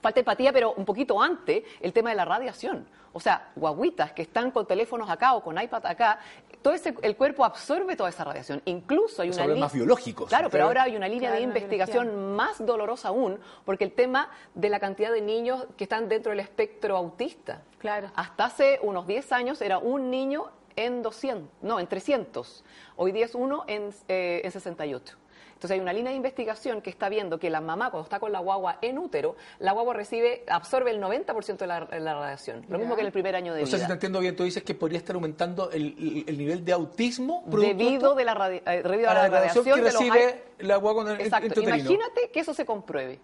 Falta 0.00 0.20
empatía, 0.20 0.52
pero 0.52 0.72
un 0.74 0.84
poquito 0.84 1.20
antes, 1.20 1.64
el 1.80 1.92
tema 1.92 2.10
de 2.10 2.16
la 2.16 2.24
radiación. 2.24 2.86
O 3.12 3.20
sea, 3.20 3.50
guaguitas 3.56 4.12
que 4.12 4.22
están 4.22 4.52
con 4.52 4.64
teléfonos 4.66 5.10
acá 5.10 5.34
o 5.34 5.42
con 5.42 5.60
iPad 5.60 5.84
acá, 5.86 6.20
todo 6.62 6.72
ese, 6.74 6.94
el 7.02 7.16
cuerpo 7.16 7.44
absorbe 7.44 7.96
toda 7.96 8.10
esa 8.10 8.22
radiación. 8.22 8.62
Incluso 8.66 9.22
hay 9.22 9.30
una 9.30 9.46
línea- 9.46 9.68
biológicos. 9.72 10.28
Claro, 10.28 10.50
pero 10.50 10.64
ahora 10.64 10.84
hay 10.84 10.94
una 10.94 11.08
línea 11.08 11.30
Claro, 11.30 11.36
de 11.36 11.42
investigación 11.42 12.36
más 12.36 12.64
dolorosa 12.64 13.08
aún, 13.08 13.40
porque 13.64 13.82
el 13.84 13.92
tema 13.92 14.30
de 14.54 14.68
la 14.68 14.78
cantidad 14.78 15.10
de 15.10 15.20
niños 15.20 15.66
que 15.76 15.84
están 15.84 16.08
dentro 16.08 16.30
del 16.30 16.40
espectro 16.40 16.96
autista. 16.96 17.62
Claro. 17.78 18.10
Hasta 18.14 18.44
hace 18.44 18.78
unos 18.82 19.06
10 19.08 19.32
años 19.32 19.60
era 19.62 19.78
un 19.78 20.10
niño 20.10 20.44
en 20.76 21.02
200, 21.02 21.48
no, 21.62 21.80
en 21.80 21.88
300. 21.88 22.62
Hoy 22.94 23.10
día 23.10 23.24
es 23.24 23.34
uno 23.34 23.64
en, 23.66 23.90
eh, 24.06 24.42
en 24.44 24.50
68. 24.52 25.16
Entonces 25.58 25.74
hay 25.74 25.80
una 25.80 25.92
línea 25.92 26.10
de 26.12 26.16
investigación 26.16 26.80
que 26.80 26.88
está 26.88 27.08
viendo 27.08 27.40
que 27.40 27.50
la 27.50 27.60
mamá 27.60 27.90
cuando 27.90 28.04
está 28.04 28.20
con 28.20 28.30
la 28.30 28.38
guagua 28.38 28.78
en 28.80 28.96
útero, 28.96 29.34
la 29.58 29.72
guagua 29.72 29.92
recibe, 29.92 30.44
absorbe 30.48 30.92
el 30.92 31.02
90% 31.02 31.56
de 31.56 31.66
la, 31.66 31.80
la 31.98 32.14
radiación. 32.14 32.64
Lo 32.68 32.78
mismo 32.78 32.94
que 32.94 33.00
en 33.00 33.08
el 33.08 33.12
primer 33.12 33.34
año 33.34 33.52
de 33.52 33.64
O 33.64 33.66
sea, 33.66 33.72
si 33.72 33.76
vida. 33.78 33.88
te 33.88 33.92
entiendo 33.94 34.20
bien, 34.20 34.36
tú 34.36 34.44
dices 34.44 34.62
que 34.62 34.76
podría 34.76 34.98
estar 34.98 35.16
aumentando 35.16 35.72
el, 35.72 35.96
el- 35.98 36.24
el 36.28 36.38
nivel 36.38 36.64
de 36.64 36.72
autismo 36.72 37.42
Debido, 37.46 38.14
de 38.14 38.24
la, 38.24 38.36
radi- 38.36 38.62
eh, 38.66 38.82
debido 38.84 39.08
a 39.08 39.10
a 39.10 39.14
la 39.14 39.22
la 39.22 39.28
radiación 39.30 39.64
que 39.64 39.70
radiación 39.72 39.78
de 39.78 39.82
los 40.14 40.16
recibe 40.16 40.44
la 40.60 40.76
guagua 40.76 41.02
con 41.02 41.12
el 41.12 41.20
Exacto. 41.20 41.60
Imagínate 41.60 42.30
que 42.30 42.38
eso 42.38 42.54
se 42.54 42.64
compruebe. 42.64 43.18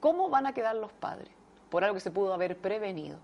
¿Cómo 0.00 0.30
van 0.30 0.46
a 0.46 0.54
quedar 0.54 0.74
los 0.76 0.90
padres? 0.92 1.28
Por 1.68 1.84
algo 1.84 1.94
que 1.94 2.00
se 2.00 2.10
pudo 2.10 2.32
haber 2.32 2.56
prevenido. 2.56 3.18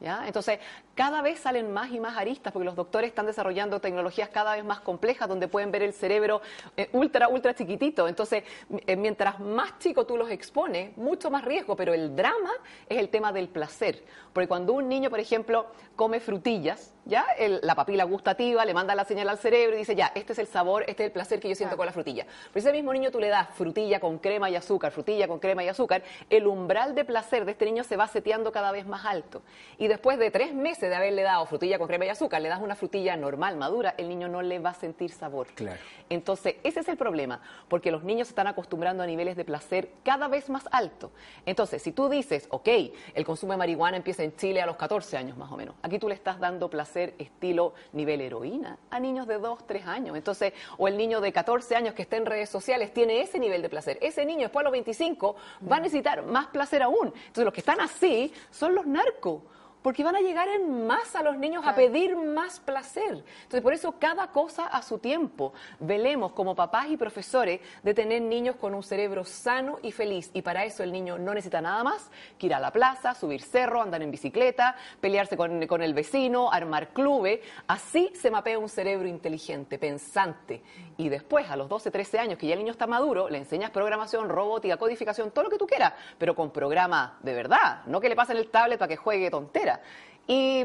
¿Ya? 0.00 0.26
Entonces, 0.26 0.58
cada 0.94 1.22
vez 1.22 1.40
salen 1.40 1.72
más 1.72 1.90
y 1.90 2.00
más 2.00 2.16
aristas 2.16 2.52
porque 2.52 2.64
los 2.64 2.76
doctores 2.76 3.08
están 3.08 3.26
desarrollando 3.26 3.80
tecnologías 3.80 4.28
cada 4.28 4.54
vez 4.54 4.64
más 4.64 4.80
complejas 4.80 5.28
donde 5.28 5.48
pueden 5.48 5.70
ver 5.70 5.82
el 5.82 5.92
cerebro 5.92 6.40
eh, 6.76 6.88
ultra, 6.92 7.28
ultra 7.28 7.54
chiquitito. 7.54 8.08
Entonces, 8.08 8.44
eh, 8.86 8.96
mientras 8.96 9.40
más 9.40 9.78
chico 9.78 10.06
tú 10.06 10.16
los 10.16 10.30
expones, 10.30 10.96
mucho 10.96 11.30
más 11.30 11.44
riesgo, 11.44 11.76
pero 11.76 11.92
el 11.92 12.14
drama 12.14 12.52
es 12.88 12.98
el 12.98 13.08
tema 13.08 13.32
del 13.32 13.48
placer. 13.48 14.04
Porque 14.32 14.48
cuando 14.48 14.72
un 14.72 14.88
niño, 14.88 15.10
por 15.10 15.20
ejemplo, 15.20 15.66
come 15.94 16.18
frutillas, 16.20 16.92
¿ya? 17.04 17.24
la 17.38 17.74
papila 17.74 18.04
gustativa 18.04 18.64
le 18.64 18.74
manda 18.74 18.94
la 18.94 19.04
señal 19.04 19.28
al 19.28 19.38
cerebro 19.38 19.76
y 19.76 19.80
dice, 19.80 19.94
ya, 19.94 20.10
este 20.14 20.32
es 20.32 20.38
el 20.38 20.46
sabor, 20.46 20.82
este 20.88 21.04
es 21.04 21.06
el 21.08 21.12
placer 21.12 21.38
que 21.38 21.48
yo 21.48 21.54
siento 21.54 21.76
con 21.76 21.86
la 21.86 21.92
frutilla. 21.92 22.26
Pero 22.52 22.60
ese 22.66 22.72
mismo 22.72 22.92
niño 22.92 23.10
tú 23.10 23.20
le 23.20 23.28
das 23.28 23.48
frutilla 23.50 24.00
con 24.00 24.18
crema 24.18 24.50
y 24.50 24.56
azúcar, 24.56 24.90
frutilla 24.90 25.28
con 25.28 25.38
crema 25.38 25.62
y 25.62 25.68
azúcar, 25.68 26.02
el 26.30 26.46
umbral 26.46 26.94
de 26.94 27.04
placer 27.04 27.44
de 27.44 27.52
este 27.52 27.64
niño 27.64 27.84
se 27.84 27.96
va 27.96 28.08
seteando 28.08 28.50
cada 28.50 28.72
vez 28.72 28.86
más 28.86 29.04
alto. 29.04 29.42
Y 29.78 29.86
después 29.86 30.18
de 30.18 30.30
tres 30.30 30.52
meses 30.52 30.83
de 30.88 30.94
haberle 30.94 31.22
dado 31.22 31.44
frutilla 31.46 31.78
con 31.78 31.86
crema 31.86 32.06
y 32.06 32.08
azúcar, 32.08 32.40
le 32.42 32.48
das 32.48 32.60
una 32.60 32.74
frutilla 32.74 33.16
normal, 33.16 33.56
madura, 33.56 33.94
el 33.98 34.08
niño 34.08 34.28
no 34.28 34.42
le 34.42 34.58
va 34.58 34.70
a 34.70 34.74
sentir 34.74 35.10
sabor. 35.10 35.46
Claro. 35.54 35.80
Entonces, 36.10 36.56
ese 36.62 36.80
es 36.80 36.88
el 36.88 36.96
problema, 36.96 37.40
porque 37.68 37.90
los 37.90 38.04
niños 38.04 38.28
se 38.28 38.32
están 38.32 38.46
acostumbrando 38.46 39.02
a 39.02 39.06
niveles 39.06 39.36
de 39.36 39.44
placer 39.44 39.90
cada 40.04 40.28
vez 40.28 40.48
más 40.48 40.68
altos. 40.70 41.10
Entonces, 41.46 41.82
si 41.82 41.92
tú 41.92 42.08
dices, 42.08 42.46
ok, 42.50 42.68
el 43.14 43.24
consumo 43.24 43.52
de 43.52 43.58
marihuana 43.58 43.96
empieza 43.96 44.22
en 44.22 44.36
Chile 44.36 44.60
a 44.60 44.66
los 44.66 44.76
14 44.76 45.16
años 45.16 45.36
más 45.36 45.50
o 45.50 45.56
menos, 45.56 45.74
aquí 45.82 45.98
tú 45.98 46.08
le 46.08 46.14
estás 46.14 46.38
dando 46.38 46.68
placer 46.68 47.14
estilo 47.18 47.74
nivel 47.92 48.20
heroína 48.20 48.78
a 48.90 49.00
niños 49.00 49.26
de 49.26 49.38
2, 49.38 49.66
3 49.66 49.86
años. 49.86 50.16
Entonces, 50.16 50.52
o 50.78 50.88
el 50.88 50.96
niño 50.96 51.20
de 51.20 51.32
14 51.32 51.76
años 51.76 51.94
que 51.94 52.02
está 52.02 52.16
en 52.16 52.26
redes 52.26 52.50
sociales 52.50 52.92
tiene 52.92 53.20
ese 53.20 53.38
nivel 53.38 53.62
de 53.62 53.68
placer. 53.68 53.98
Ese 54.00 54.24
niño 54.24 54.42
después 54.42 54.62
a 54.62 54.64
los 54.64 54.72
25 54.72 55.36
va 55.70 55.76
a 55.76 55.80
necesitar 55.80 56.22
más 56.24 56.46
placer 56.48 56.82
aún. 56.82 57.08
Entonces, 57.08 57.44
los 57.44 57.54
que 57.54 57.60
están 57.60 57.80
así 57.80 58.32
son 58.50 58.74
los 58.74 58.86
narcos 58.86 59.42
porque 59.84 60.02
van 60.02 60.16
a 60.16 60.22
llegar 60.22 60.48
en 60.48 60.86
masa 60.86 61.22
los 61.22 61.36
niños 61.36 61.62
a 61.66 61.74
pedir 61.74 62.16
más 62.16 62.58
placer. 62.58 63.22
Entonces, 63.42 63.60
por 63.60 63.74
eso 63.74 63.96
cada 63.98 64.28
cosa 64.28 64.64
a 64.66 64.80
su 64.80 64.98
tiempo. 64.98 65.52
Velemos 65.78 66.32
como 66.32 66.54
papás 66.54 66.86
y 66.88 66.96
profesores 66.96 67.60
de 67.82 67.92
tener 67.92 68.22
niños 68.22 68.56
con 68.56 68.74
un 68.74 68.82
cerebro 68.82 69.26
sano 69.26 69.78
y 69.82 69.92
feliz. 69.92 70.30
Y 70.32 70.40
para 70.40 70.64
eso 70.64 70.82
el 70.82 70.90
niño 70.90 71.18
no 71.18 71.34
necesita 71.34 71.60
nada 71.60 71.84
más 71.84 72.10
que 72.38 72.46
ir 72.46 72.54
a 72.54 72.60
la 72.60 72.72
plaza, 72.72 73.14
subir 73.14 73.42
cerro, 73.42 73.82
andar 73.82 74.00
en 74.00 74.10
bicicleta, 74.10 74.74
pelearse 75.02 75.36
con, 75.36 75.66
con 75.66 75.82
el 75.82 75.92
vecino, 75.92 76.50
armar 76.50 76.94
clubes. 76.94 77.40
Así 77.66 78.10
se 78.14 78.30
mapea 78.30 78.58
un 78.58 78.70
cerebro 78.70 79.06
inteligente, 79.06 79.78
pensante. 79.78 80.62
Y 80.96 81.08
después, 81.08 81.50
a 81.50 81.56
los 81.56 81.68
12, 81.68 81.90
13 81.90 82.18
años, 82.18 82.38
que 82.38 82.46
ya 82.46 82.54
el 82.54 82.60
niño 82.60 82.72
está 82.72 82.86
maduro, 82.86 83.28
le 83.28 83.38
enseñas 83.38 83.70
programación, 83.70 84.28
robótica, 84.28 84.76
codificación, 84.76 85.30
todo 85.32 85.44
lo 85.44 85.50
que 85.50 85.58
tú 85.58 85.66
quieras, 85.66 85.92
pero 86.18 86.34
con 86.34 86.50
programa 86.50 87.18
de 87.22 87.34
verdad, 87.34 87.82
no 87.86 88.00
que 88.00 88.08
le 88.08 88.16
pasen 88.16 88.36
el 88.36 88.48
tablet 88.48 88.78
para 88.78 88.88
que 88.88 88.96
juegue 88.96 89.30
tontera. 89.30 89.80
Y, 90.26 90.62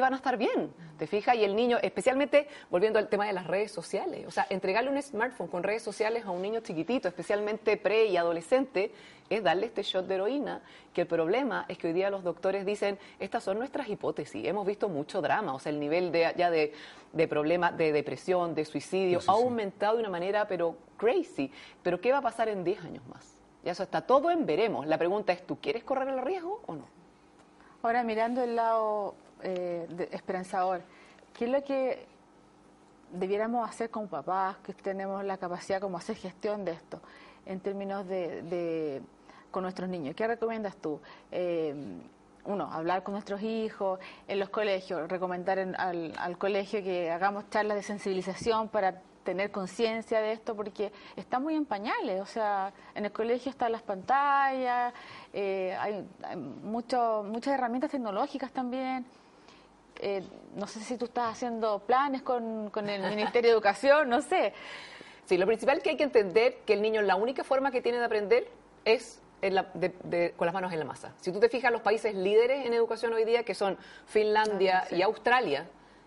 van 0.00 0.12
a 0.12 0.16
estar 0.16 0.36
bien, 0.36 0.72
¿te 0.98 1.06
fijas? 1.06 1.36
Y 1.36 1.44
el 1.44 1.56
niño, 1.56 1.78
especialmente 1.82 2.48
volviendo 2.70 2.98
al 2.98 3.08
tema 3.08 3.26
de 3.26 3.32
las 3.32 3.46
redes 3.46 3.72
sociales, 3.72 4.26
o 4.26 4.30
sea, 4.30 4.46
entregarle 4.50 4.90
un 4.90 5.00
smartphone 5.00 5.48
con 5.48 5.62
redes 5.62 5.82
sociales 5.82 6.26
a 6.26 6.30
un 6.30 6.42
niño 6.42 6.60
chiquitito, 6.60 7.08
especialmente 7.08 7.76
pre 7.78 8.06
y 8.06 8.16
adolescente, 8.16 8.92
es 9.30 9.42
darle 9.42 9.66
este 9.66 9.82
shot 9.82 10.06
de 10.06 10.16
heroína, 10.16 10.62
que 10.92 11.02
el 11.02 11.06
problema 11.06 11.64
es 11.68 11.78
que 11.78 11.88
hoy 11.88 11.92
día 11.92 12.10
los 12.10 12.24
doctores 12.24 12.66
dicen, 12.66 12.98
estas 13.18 13.44
son 13.44 13.58
nuestras 13.58 13.88
hipótesis, 13.88 14.46
hemos 14.46 14.66
visto 14.66 14.88
mucho 14.88 15.22
drama, 15.22 15.54
o 15.54 15.58
sea, 15.58 15.70
el 15.70 15.80
nivel 15.80 16.12
de, 16.12 16.32
ya 16.36 16.50
de, 16.50 16.72
de 17.12 17.28
problemas 17.28 17.76
de 17.76 17.92
depresión, 17.92 18.54
de 18.54 18.64
suicidio, 18.64 19.20
ha 19.26 19.32
aumentado 19.32 19.96
de 19.96 20.00
una 20.00 20.10
manera, 20.10 20.46
pero 20.46 20.76
crazy. 20.96 21.50
Pero 21.82 22.00
¿qué 22.00 22.12
va 22.12 22.18
a 22.18 22.22
pasar 22.22 22.48
en 22.48 22.64
10 22.64 22.84
años 22.84 23.06
más? 23.06 23.26
Ya 23.64 23.72
eso 23.72 23.82
está 23.82 24.02
todo 24.02 24.30
en 24.30 24.46
veremos. 24.46 24.86
La 24.86 24.98
pregunta 24.98 25.32
es, 25.32 25.46
¿tú 25.46 25.58
quieres 25.58 25.84
correr 25.84 26.08
el 26.08 26.22
riesgo 26.22 26.62
o 26.66 26.74
no? 26.74 26.97
Ahora, 27.80 28.02
mirando 28.02 28.42
el 28.42 28.56
lado 28.56 29.14
eh, 29.42 30.08
esperanzador, 30.10 30.82
¿qué 31.32 31.44
es 31.44 31.50
lo 31.50 31.62
que 31.62 32.06
debiéramos 33.12 33.68
hacer 33.68 33.88
como 33.88 34.08
papás, 34.08 34.56
que 34.58 34.74
tenemos 34.74 35.24
la 35.24 35.36
capacidad 35.36 35.80
como 35.80 35.96
hacer 35.96 36.16
gestión 36.16 36.64
de 36.64 36.72
esto, 36.72 37.00
en 37.46 37.60
términos 37.60 38.04
de, 38.08 39.00
con 39.52 39.62
nuestros 39.62 39.88
niños? 39.88 40.16
¿Qué 40.16 40.26
recomiendas 40.26 40.76
tú? 40.76 41.00
Eh, 41.30 41.72
uno, 42.46 42.68
hablar 42.72 43.04
con 43.04 43.12
nuestros 43.12 43.42
hijos, 43.42 44.00
en 44.26 44.40
los 44.40 44.48
colegios, 44.48 45.08
recomendar 45.08 45.60
al, 45.60 46.14
al, 46.18 46.36
colegio 46.36 46.82
que 46.82 47.12
hagamos 47.12 47.48
charlas 47.50 47.76
de 47.76 47.84
sensibilización 47.84 48.68
para 48.68 49.02
tener 49.28 49.50
conciencia 49.50 50.22
de 50.22 50.32
esto 50.32 50.56
porque 50.56 50.90
está 51.14 51.38
muy 51.38 51.54
en 51.54 51.66
pañales, 51.66 52.18
o 52.22 52.24
sea, 52.24 52.72
en 52.94 53.04
el 53.04 53.12
colegio 53.12 53.50
están 53.50 53.72
las 53.72 53.82
pantallas, 53.82 54.94
eh, 55.34 55.76
hay, 55.78 56.02
muchas 56.62 57.52
herramientas 57.52 57.90
tecnológicas 57.90 58.50
también. 58.52 59.04
Eh, 60.00 60.22
no 60.56 60.66
sé 60.66 60.80
si 60.80 60.96
tú 60.96 61.04
estás 61.04 61.32
haciendo 61.32 61.80
planes 61.80 62.22
con, 62.22 62.70
con 62.70 62.88
el 62.88 63.02
Ministerio 63.02 63.50
de 63.50 63.54
Educación, 63.54 64.08
no 64.08 64.22
sé. 64.22 64.54
Sí, 65.26 65.36
lo 65.36 65.44
principal 65.44 65.82
que 65.82 65.90
hay 65.90 65.98
que 65.98 66.04
entender 66.04 66.60
que 66.64 66.72
el 66.72 66.80
niño 66.80 67.02
la 67.02 67.16
única 67.16 67.44
forma 67.44 67.70
que 67.70 67.82
tiene 67.82 67.98
de 67.98 68.06
aprender 68.06 68.48
es 68.86 69.20
con 70.38 70.46
las 70.46 70.54
manos 70.54 70.72
en 70.72 70.78
la 70.78 70.86
masa. 70.86 71.12
Si 71.20 71.30
tú 71.32 71.38
te 71.38 71.50
fijas, 71.50 71.70
los 71.70 71.82
países 71.82 72.14
líderes 72.14 72.64
en 72.64 72.72
educación 72.72 73.12
hoy 73.12 73.26
día, 73.26 73.42
que 73.42 73.54
son 73.54 73.76
Finlandia 74.06 74.84
ah, 74.90 74.94
y 74.94 75.02
Australia, 75.02 75.66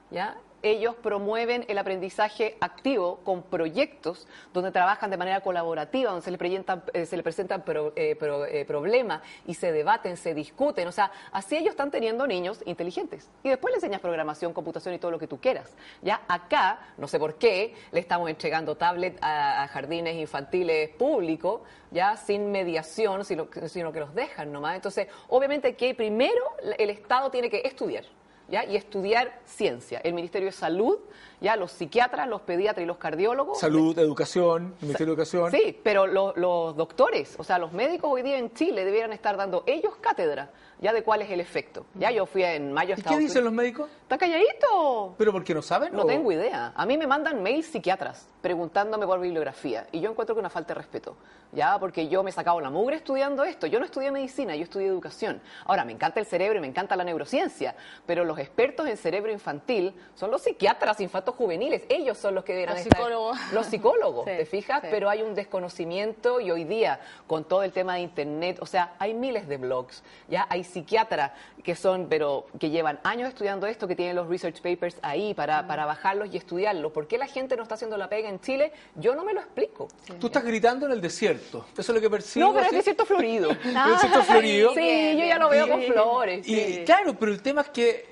¿ya? 0.10 0.38
Ellos 0.63 0.95
promueven 0.95 1.65
el 1.67 1.78
aprendizaje 1.78 2.58
activo 2.60 3.19
con 3.24 3.43
proyectos 3.43 4.28
donde 4.54 4.71
trabajan 4.71 5.10
de 5.10 5.17
manera 5.17 5.41
colaborativa, 5.41 6.12
donde 6.12 6.24
se 6.24 6.32
les 6.32 6.38
presentan, 6.38 6.84
eh, 6.93 7.06
se 7.06 7.24
presentan 7.24 7.63
eh, 7.67 8.17
eh, 8.19 8.65
problemas 8.65 9.21
y 9.45 9.54
se 9.54 9.71
debaten, 9.71 10.17
se 10.17 10.34
discuten. 10.34 10.88
O 10.88 10.91
sea, 10.91 11.12
así 11.32 11.58
ellos 11.58 11.71
están 11.71 11.91
teniendo 11.91 12.28
niños 12.28 12.62
inteligentes. 12.65 13.30
Y 13.43 13.50
después 13.50 13.74
les 13.74 13.84
enseñas 13.84 14.02
programación, 14.02 14.54
computación 14.54 14.95
y 14.95 15.00
todo 15.00 15.12
lo 15.12 15.19
que 15.19 15.28
tú 15.28 15.39
quieras. 15.39 15.76
Ya 16.02 16.21
acá, 16.28 16.80
no 16.97 17.08
sé 17.08 17.19
por 17.19 17.36
qué, 17.36 17.74
le 17.91 18.00
estamos 18.00 18.30
entregando 18.30 18.76
tablet 18.76 19.17
a, 19.21 19.67
jardines 19.71 20.15
infantiles 20.15 20.89
públicos, 20.89 21.62
ya 21.91 22.17
sin 22.17 22.52
mediación, 22.52 23.26
sino, 23.26 23.47
sino 23.67 23.91
que 23.91 24.00
los 24.00 24.13
dejan 24.13 24.52
nomás. 24.52 24.76
Entonces, 24.76 25.08
obviamente 25.30 25.76
que 25.76 25.95
primero 25.95 26.41
el 26.78 26.89
Estado 26.89 27.30
tiene 27.32 27.50
que 27.50 27.62
estudiar 27.63 28.06
y 28.52 28.76
estudiar 28.76 29.40
ciencia. 29.46 30.02
El 30.04 30.14
Ministerio 30.14 30.48
de 30.48 30.52
Salud, 30.52 31.00
ya 31.40 31.56
los 31.56 31.72
psiquiatras, 31.72 32.28
los 32.28 32.42
pediatras 32.42 32.84
y 32.84 32.88
los 32.88 32.98
cardiólogos. 32.98 33.60
Salud, 33.60 33.98
educación, 33.98 34.76
Ministerio 34.82 35.16
de 35.16 35.22
Educación. 35.22 35.52
Sí, 35.52 35.80
pero 35.82 36.06
los 36.06 36.76
doctores, 36.76 37.36
o 37.38 37.44
sea, 37.44 37.58
los 37.58 37.72
médicos 37.72 38.12
hoy 38.12 38.22
día 38.22 38.38
en 38.38 38.54
Chile 38.54 38.84
debieran 38.86 39.14
estar 39.14 39.38
dando 39.38 39.64
ellos 39.66 39.96
cátedra 40.02 40.52
ya 40.82 40.92
de 40.92 41.04
cuál 41.04 41.22
es 41.22 41.30
el 41.30 41.40
efecto. 41.40 41.86
Ya 41.94 42.12
yo 42.12 42.26
fui 42.26 42.44
en 42.44 42.74
mayo 42.74 42.96
a 42.96 43.00
¿Y 43.00 43.04
qué 43.04 43.18
dicen 43.18 43.44
los 43.44 43.54
médicos? 43.54 43.90
Está 44.02 44.18
calladito. 44.18 45.14
¿Pero 45.18 45.32
por 45.32 45.44
qué 45.44 45.54
no 45.54 45.62
saben? 45.62 45.94
No 45.94 46.06
tengo 46.06 46.32
idea. 46.32 46.74
A 46.76 46.86
mí 46.88 46.98
me 46.98 47.06
mandan 47.06 47.44
mails 47.44 47.68
psiquiatras 47.68 48.28
preguntándome 48.42 49.06
por 49.06 49.20
bibliografía 49.20 49.88
y 49.92 50.02
yo 50.02 50.10
encuentro 50.10 50.36
que 50.36 50.40
una 50.40 50.50
falta 50.50 50.74
de 50.74 50.80
respeto. 50.80 51.16
Ya, 51.54 51.78
porque 51.80 52.08
yo 52.08 52.24
me 52.24 52.32
he 52.32 52.34
sacado 52.34 52.60
la 52.60 52.72
mugre 52.72 52.96
estudiando 52.96 53.44
esto. 53.44 53.68
Yo 53.68 53.78
no 53.80 53.86
estudié 53.86 54.10
medicina, 54.10 54.56
yo 54.56 54.64
estudié 54.64 54.88
educación. 54.88 55.42
Ahora, 55.66 55.86
me 55.86 55.92
encanta 55.92 56.20
el 56.20 56.26
cerebro 56.26 56.58
y 56.58 56.62
me 56.62 56.68
encanta 56.68 56.96
la 56.96 57.04
neurociencia, 57.04 57.76
pero 58.08 58.26
los 58.26 58.40
expertos 58.41 58.88
en 58.88 58.97
cerebro 58.97 59.32
infantil 59.32 59.93
son 60.15 60.32
los 60.32 60.41
psiquiatras 60.41 60.99
infantos 60.99 61.36
juveniles. 61.36 61.84
Ellos 61.89 62.17
son 62.17 62.36
los 62.36 62.43
que 62.43 62.54
deberán 62.54 62.75
los 62.75 62.86
estar. 62.86 62.97
Psicólogos. 62.97 63.38
Los 63.54 63.65
psicólogos, 63.67 64.25
¿te 64.38 64.45
fijas? 64.45 64.82
Pero 64.89 65.10
hay 65.10 65.21
un 65.21 65.36
desconocimiento 65.36 66.39
y 66.41 66.51
hoy 66.51 66.63
día, 66.63 66.99
con 67.27 67.43
todo 67.43 67.63
el 67.63 67.71
tema 67.71 67.95
de 67.95 68.01
Internet, 68.01 68.58
o 68.62 68.65
sea, 68.65 68.93
hay 68.99 69.13
miles 69.13 69.47
de 69.47 69.58
blogs, 69.58 70.04
ya 70.27 70.47
hay 70.49 70.63
psiquiatras 70.63 71.32
que 71.63 71.75
son, 71.75 72.08
pero 72.10 72.47
que 72.60 72.69
llevan 72.69 72.99
años 73.04 73.30
estudiando 73.30 73.67
esto, 73.67 73.88
que 73.88 73.95
tienen 73.95 74.15
los 74.15 74.27
research 74.27 74.62
papers 74.62 74.97
ahí 75.01 75.34
para, 75.34 75.67
para 75.67 75.86
bajarlos 75.86 76.34
y 76.34 76.38
estudiarlos. 76.38 76.91
¿Por 76.91 77.08
qué 77.08 77.17
la 77.17 77.27
gente 77.27 77.56
no 77.56 77.63
está 77.63 77.75
haciendo 77.75 77.97
la 77.97 78.10
pega 78.10 78.30
en 78.30 78.39
Chile? 78.39 78.71
Yo 78.95 79.15
no 79.15 79.23
me 79.23 79.34
lo 79.34 79.39
explico. 79.39 79.88
Tú 80.19 80.27
estás 80.27 80.43
gritando 80.43 80.86
en 80.86 80.91
el 80.91 81.01
desierto. 81.01 81.65
Eso 81.73 81.91
es 81.91 81.95
lo 81.95 82.01
que 82.01 82.10
percibo. 82.10 82.47
No, 82.47 82.54
pero 82.54 82.65
es 82.65 82.71
desierto 82.71 83.06
florido. 83.06 83.51
el 83.63 83.73
desierto 83.73 84.23
florido. 84.27 84.73
Sí, 84.73 85.17
yo 85.17 85.25
ya 85.25 85.38
lo 85.38 85.49
veo 85.49 85.67
con 85.67 85.82
flores. 85.84 86.47
Y 86.47 86.84
claro, 86.86 87.15
pero 87.17 87.32
el 87.32 87.41
tema 87.41 87.62
es 87.62 87.69
que 87.69 88.12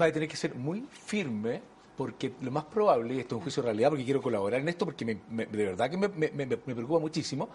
va 0.00 0.06
a 0.06 0.12
tener 0.12 0.28
que 0.28 0.36
ser 0.36 0.54
muy 0.54 0.84
firme 0.90 1.62
porque 1.96 2.32
lo 2.42 2.50
más 2.50 2.64
probable, 2.64 3.14
y 3.14 3.20
esto 3.20 3.34
es 3.34 3.38
un 3.38 3.42
juicio 3.42 3.62
de 3.62 3.68
realidad 3.68 3.88
porque 3.88 4.04
quiero 4.04 4.20
colaborar 4.20 4.60
en 4.60 4.68
esto, 4.68 4.84
porque 4.84 5.04
de 5.04 5.46
verdad 5.46 5.90
que 5.90 5.96
me, 5.96 6.08
me, 6.08 6.46
preocupa 6.46 6.98
muchísimo, 6.98 7.48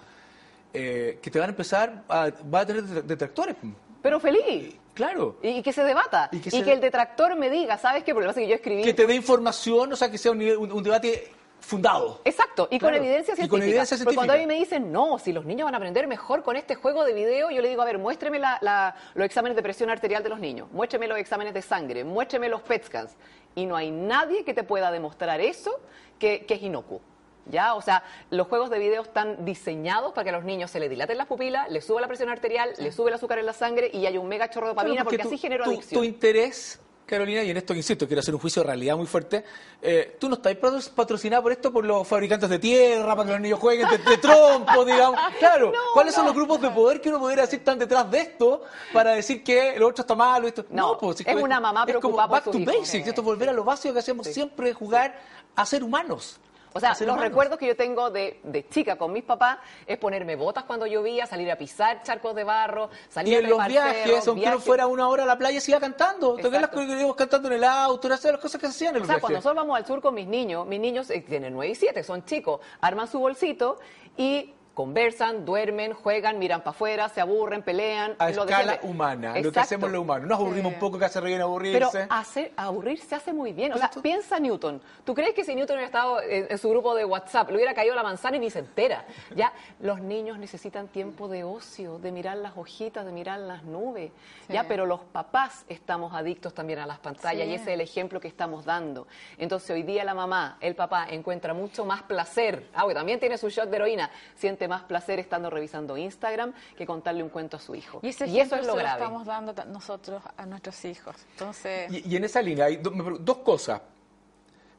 eh, 0.74 1.20
que 1.22 1.30
te 1.30 1.38
van 1.38 1.50
a 1.50 1.52
empezar 1.52 2.04
a, 2.10 2.32
va 2.52 2.62
a 2.62 2.66
tener 2.66 2.84
detractores 3.04 3.56
pero 4.02 4.20
feliz. 4.20 4.76
Claro. 4.94 5.38
Y, 5.42 5.62
que 5.62 5.72
se 5.72 5.84
debata. 5.84 6.30
Y 6.32 6.40
que, 6.40 6.72
el 6.72 6.82
detractor 6.82 7.36
me 7.38 7.50
diga, 7.50 7.78
¿sabes 7.78 8.04
qué? 8.04 8.14
Porque 8.14 8.28
lo 8.28 8.34
que 8.34 8.48
yo 8.48 8.56
escribí. 8.56 8.84
Que 8.84 8.94
te 8.94 9.06
dé 9.06 9.16
información, 9.16 9.94
o 9.94 9.96
sea, 9.96 10.12
que 10.12 10.18
sea 10.18 10.32
un, 10.32 10.84
debate 10.84 11.32
fundado. 11.62 12.20
Exacto, 12.26 12.68
y 12.70 12.78
con 12.80 12.94
evidencia 12.94 13.36
científica. 13.36 13.46
Y 13.46 13.50
con 13.50 13.62
evidencia 13.62 13.98
científica. 13.98 14.06
Porque 14.06 14.16
cuando 14.16 14.34
a 14.34 14.38
mí 14.38 14.46
me 14.46 14.56
dicen, 14.60 14.92
no, 14.92 15.18
si 15.20 15.32
los 15.32 15.46
niños 15.46 15.66
van 15.66 15.74
a 15.76 15.78
aprender 15.78 16.08
mejor 16.08 16.44
con 16.44 16.56
este 16.58 16.76
juego 16.76 17.04
de 17.06 17.14
video, 17.14 17.50
yo 17.50 17.62
le 17.62 17.70
digo, 17.70 17.82
a 17.82 17.86
ver, 17.86 17.98
muéstreme 17.98 18.40
la, 18.40 18.96
los 19.14 19.26
exámenes 19.26 19.56
de 19.56 19.64
presión 19.64 19.90
arterial 19.90 20.22
de 20.24 20.30
los 20.30 20.40
niños, 20.40 20.68
muéstreme 20.72 21.08
los 21.08 21.18
exámenes 21.18 21.54
de 21.54 21.62
sangre, 21.62 22.04
muéstreme 22.04 22.50
los 22.50 22.62
PET 22.62 22.86
scans. 22.86 23.16
Y 23.56 23.66
no 23.66 23.76
hay 23.76 23.92
nadie 23.92 24.44
que 24.44 24.54
te 24.54 24.64
pueda 24.64 24.92
demostrar 24.92 25.40
eso 25.42 25.80
que, 26.20 26.46
que 26.46 26.56
es 26.56 26.62
inocuo. 26.62 27.02
¿Ya? 27.48 27.74
O 27.74 27.82
sea, 27.82 28.04
los 28.30 28.48
juegos 28.48 28.70
de 28.70 28.78
video 28.78 29.02
están 29.02 29.44
diseñados 29.46 30.14
para 30.14 30.24
que 30.26 30.30
a 30.30 30.34
los 30.34 30.44
niños 30.44 30.70
se 30.70 30.80
les 30.80 30.90
dilaten 30.92 31.18
las 31.18 31.26
pupilas, 31.26 31.70
les 31.72 31.84
sube 31.84 32.00
la 32.00 32.08
presión 32.08 32.30
arterial, 32.30 32.72
les 32.78 32.94
sube 32.94 33.10
el 33.10 33.16
azúcar 33.16 33.40
en 33.40 33.48
la 33.48 33.54
sangre 33.54 33.90
y 33.92 34.06
hay 34.06 34.18
un 34.20 34.28
mega 34.28 34.50
chorro 34.52 34.68
de 34.68 34.72
dopamina 34.74 35.04
porque, 35.04 35.18
tú- 35.18 35.28
así 35.28 35.38
genera 35.40 35.66
adicción. 35.66 36.00
tu 36.00 36.04
interés, 36.06 36.80
Carolina, 37.06 37.44
y 37.44 37.50
en 37.50 37.58
esto 37.58 37.74
que 37.74 37.80
insisto, 37.80 38.08
quiero 38.08 38.22
hacer 38.22 38.34
un 38.34 38.40
juicio 38.40 38.62
de 38.62 38.68
realidad 38.68 38.96
muy 38.96 39.06
fuerte. 39.06 39.44
eh, 39.82 40.16
tú 40.20 40.30
no 40.30 40.36
estás 40.36 40.56
patro- 40.56 40.80
patrocinada 40.96 41.42
por 41.42 41.52
esto 41.52 41.72
por 41.74 41.84
los 41.86 42.08
fabricantes 42.08 42.50
de 42.50 42.58
tierra, 42.60 43.16
para 43.16 43.26
que 43.26 43.32
los 43.34 43.42
niños 43.42 43.60
jueguen 43.60 43.90
de, 43.90 43.98
de 43.98 44.18
trompo, 44.18 44.86
digamos. 44.86 45.20
Claro, 45.40 45.74
¿cuáles 45.94 46.14
son 46.16 46.26
los 46.26 46.34
grupos 46.34 46.62
de 46.62 46.70
poder 46.70 47.02
que 47.02 47.10
uno 47.10 47.20
pudiera 47.20 47.42
decir 47.42 47.60
están 47.60 47.78
detrás 47.80 48.10
de 48.10 48.20
esto 48.20 48.62
para 48.94 49.12
decir 49.12 49.44
que 49.44 49.78
lo 49.78 49.90
otro 49.90 50.04
está 50.04 50.16
malo? 50.16 50.48
Esto? 50.48 50.66
No, 50.70 50.98
pues, 50.98 51.20
es 51.20 51.36
una 51.36 51.60
mamá 51.60 51.84
es 51.88 51.94
como 51.96 52.16
preocupada 52.16 52.28
por 52.28 52.36
back 52.38 52.44
sus 52.46 52.54
to 52.66 52.72
basics, 52.80 53.08
esto 53.08 53.22
es 53.22 53.26
volver 53.26 53.50
a 53.50 53.54
lo 53.54 53.64
básico 53.66 53.94
que 53.94 54.00
hacemos 54.00 54.28
siempre, 54.28 54.74
jugar 54.74 55.20
a 55.56 55.66
ser 55.66 55.84
humanos. 55.84 56.40
O 56.74 56.80
sea, 56.80 56.92
A 56.92 56.94
los 56.94 57.02
humanos. 57.02 57.24
recuerdos 57.24 57.58
que 57.60 57.68
yo 57.68 57.76
tengo 57.76 58.10
de, 58.12 58.40
de 58.44 58.68
chica 58.70 58.98
con 58.98 59.12
mis 59.12 59.24
papás 59.24 59.58
es 59.86 59.98
ponerme 59.98 60.36
botas 60.38 60.64
cuando 60.64 60.86
llovía, 60.88 61.26
salir 61.26 61.52
a 61.52 61.58
pisar 61.58 62.02
charcos 62.04 62.34
de 62.34 62.44
barro, 62.46 62.90
salir 63.10 63.34
Y 63.34 63.36
a 63.36 63.40
en 63.40 63.44
los 63.50 63.52
trepar 63.58 63.70
viajes, 63.72 64.28
aunque 64.28 64.30
uno 64.32 64.36
viajes. 64.36 64.64
fuera 64.64 64.88
una 64.88 65.10
hora 65.10 65.24
a 65.24 65.26
la 65.26 65.38
playa, 65.38 65.60
se 65.60 65.72
iba 65.72 65.80
cantando. 65.82 66.36
¿Te 66.36 66.42
acuerdas 66.48 66.70
Exacto. 66.70 66.88
que 66.88 66.98
íbamos 67.00 67.16
cantando 67.18 67.48
en 67.50 67.56
el 67.56 67.64
auto? 67.66 68.08
Era 68.08 68.16
hacer 68.16 68.32
las 68.34 68.42
cosas 68.42 68.62
que 68.62 68.68
se 68.68 68.72
hacían 68.72 68.92
en 68.92 68.96
O 68.96 69.00
los 69.00 69.08
sea, 69.08 69.16
viajes. 69.16 69.22
cuando 69.22 69.38
nosotros 69.40 69.56
vamos 69.64 69.78
al 69.78 69.86
sur 69.86 70.02
con 70.02 70.14
mis 70.16 70.28
niños, 70.28 70.66
mis 70.66 70.80
niños 70.80 71.10
eh, 71.10 71.22
tienen 71.28 71.54
9 71.54 71.72
y 71.72 71.76
7, 71.76 72.04
son 72.04 72.24
chicos, 72.26 72.62
arman 72.80 73.08
su 73.08 73.20
bolsito 73.20 73.78
y 74.16 74.54
conversan, 74.74 75.46
duermen, 75.46 75.94
juegan, 75.94 76.40
miran 76.40 76.62
para 76.62 76.72
afuera, 76.72 77.10
se 77.10 77.20
aburren, 77.22 77.62
pelean. 77.62 78.16
a 78.18 78.30
lo 78.32 78.44
escala 78.46 78.80
humana, 78.84 79.28
lo 79.30 79.34
que 79.34 79.40
Exacto. 79.40 79.60
hacemos 79.62 79.92
lo 79.92 80.02
humano. 80.02 80.26
Nos 80.26 80.40
aburrimos 80.40 80.74
un 80.74 80.80
poco, 80.80 80.98
que 80.98 81.06
hace 81.06 81.20
reír 81.20 81.36
en 81.36 81.42
aburrirse. 81.42 81.80
Pero 81.80 81.92
hacer, 82.10 82.52
aburrirse 82.56 83.06
se 83.08 83.16
hace 83.16 83.34
muy 83.34 83.54
bien. 83.54 83.74
O 83.74 83.78
sea, 83.78 83.90
tú- 83.90 84.02
piensa 84.02 84.40
Newton. 84.40 84.82
¿Tú 85.04 85.14
crees 85.14 85.34
que 85.34 85.44
si 85.44 85.54
Newton 85.56 85.76
hubiera 85.76 85.88
estado 85.88 86.22
en, 86.22 86.48
en 86.50 86.58
su 86.58 86.70
grupo 86.70 86.96
de 86.96 87.04
WhatsApp, 87.06 87.50
le 87.50 87.56
hubiera 87.58 87.74
caído 87.74 87.96
la 87.96 88.04
manzana 88.04 88.38
y 88.38 88.40
ni 88.40 88.50
se 88.50 88.60
entera? 88.60 89.06
Ya, 89.36 89.52
los 89.82 90.00
niños 90.02 90.38
necesitan 90.40 90.88
tiempo 90.88 91.28
de 91.28 91.44
ocio, 91.44 92.00
de 92.00 92.12
mirar 92.12 92.38
las 92.38 92.56
hojitas, 92.58 93.06
de 93.06 93.12
mirar 93.12 93.40
las 93.40 93.64
nubes. 93.64 94.12
Ya, 94.50 94.68
pero 94.68 94.86
los 94.86 95.02
papás 95.02 95.66
estamos 95.70 96.14
adictos 96.14 96.54
también 96.54 96.80
a 96.80 96.86
las 96.86 97.00
pantallas 97.00 97.46
Sí. 97.46 97.52
y 97.52 97.56
ese 97.56 97.64
es 97.64 97.70
el 97.76 97.82
ejemplo 97.82 98.20
que 98.20 98.28
estamos 98.28 98.66
dando. 98.66 99.08
Entonces, 99.38 99.70
hoy 99.72 99.84
día 99.84 100.04
la 100.04 100.14
mamá, 100.14 100.58
el 100.62 100.76
papá, 100.76 101.08
encuentra 101.10 101.54
mucho 101.54 101.86
más 101.86 102.02
placer, 102.04 102.68
ah, 102.74 102.86
que 102.88 102.94
también 102.94 103.20
tiene 103.20 103.38
su 103.38 103.50
shot 103.50 103.70
de 103.70 103.76
heroína, 103.76 104.10
siente 104.36 104.61
más 104.68 104.84
placer 104.84 105.20
estando 105.20 105.50
revisando 105.50 105.98
Instagram 105.98 106.54
que 106.78 106.86
contarle 106.86 107.24
un 107.24 107.30
cuento 107.30 107.58
a 107.58 107.60
su 107.60 107.76
hijo. 107.76 108.00
Y, 108.04 108.10
ese 108.10 108.26
eso 108.26 108.34
ejemplo 108.36 108.58
es 108.60 108.68
lo 108.68 108.76
grave. 108.76 109.02
estamos 109.02 109.26
dando 109.26 109.54
nosotros 109.66 110.24
a 110.38 110.46
nuestros 110.46 110.84
hijos. 110.86 111.16
Entonces, 111.32 111.92
Y, 111.92 112.10
y 112.14 112.16
en 112.16 112.24
esa 112.24 112.42
línea 112.42 112.66
hay 112.66 112.78
do- 112.78 112.92
dos 113.20 113.38
cosas. 113.38 113.82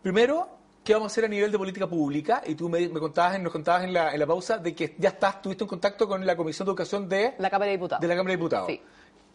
Primero, 0.03 0.49
¿qué 0.85 0.95
vamos 0.95 1.11
a 1.11 1.13
hacer 1.13 1.25
a 1.25 1.29
nivel 1.29 1.53
de 1.53 1.59
política 1.59 1.87
pública? 1.87 2.43
Y 2.47 2.55
tú 2.55 2.69
me, 2.69 2.89
me 2.89 2.99
contabas, 3.01 3.39
nos 3.41 3.53
contabas 3.53 3.85
en 3.85 3.93
la, 3.93 4.13
en 4.13 4.19
la 4.19 4.27
pausa 4.27 4.59
de 4.59 4.75
que 4.75 4.95
ya 4.99 5.11
estás, 5.11 5.41
tuviste 5.41 5.65
en 5.65 5.69
contacto 5.69 6.09
con 6.09 6.27
la 6.27 6.37
Comisión 6.37 6.67
de 6.67 6.71
Educación 6.71 7.09
de, 7.09 7.35
La 7.39 7.51
Cámara 7.51 7.67
de 7.71 7.77
Diputados. 7.77 8.01
de 8.01 8.09
la 8.09 8.15
Cámara 8.17 8.31
de 8.33 8.37
Diputados. 8.37 8.67
Sí. 8.69 8.81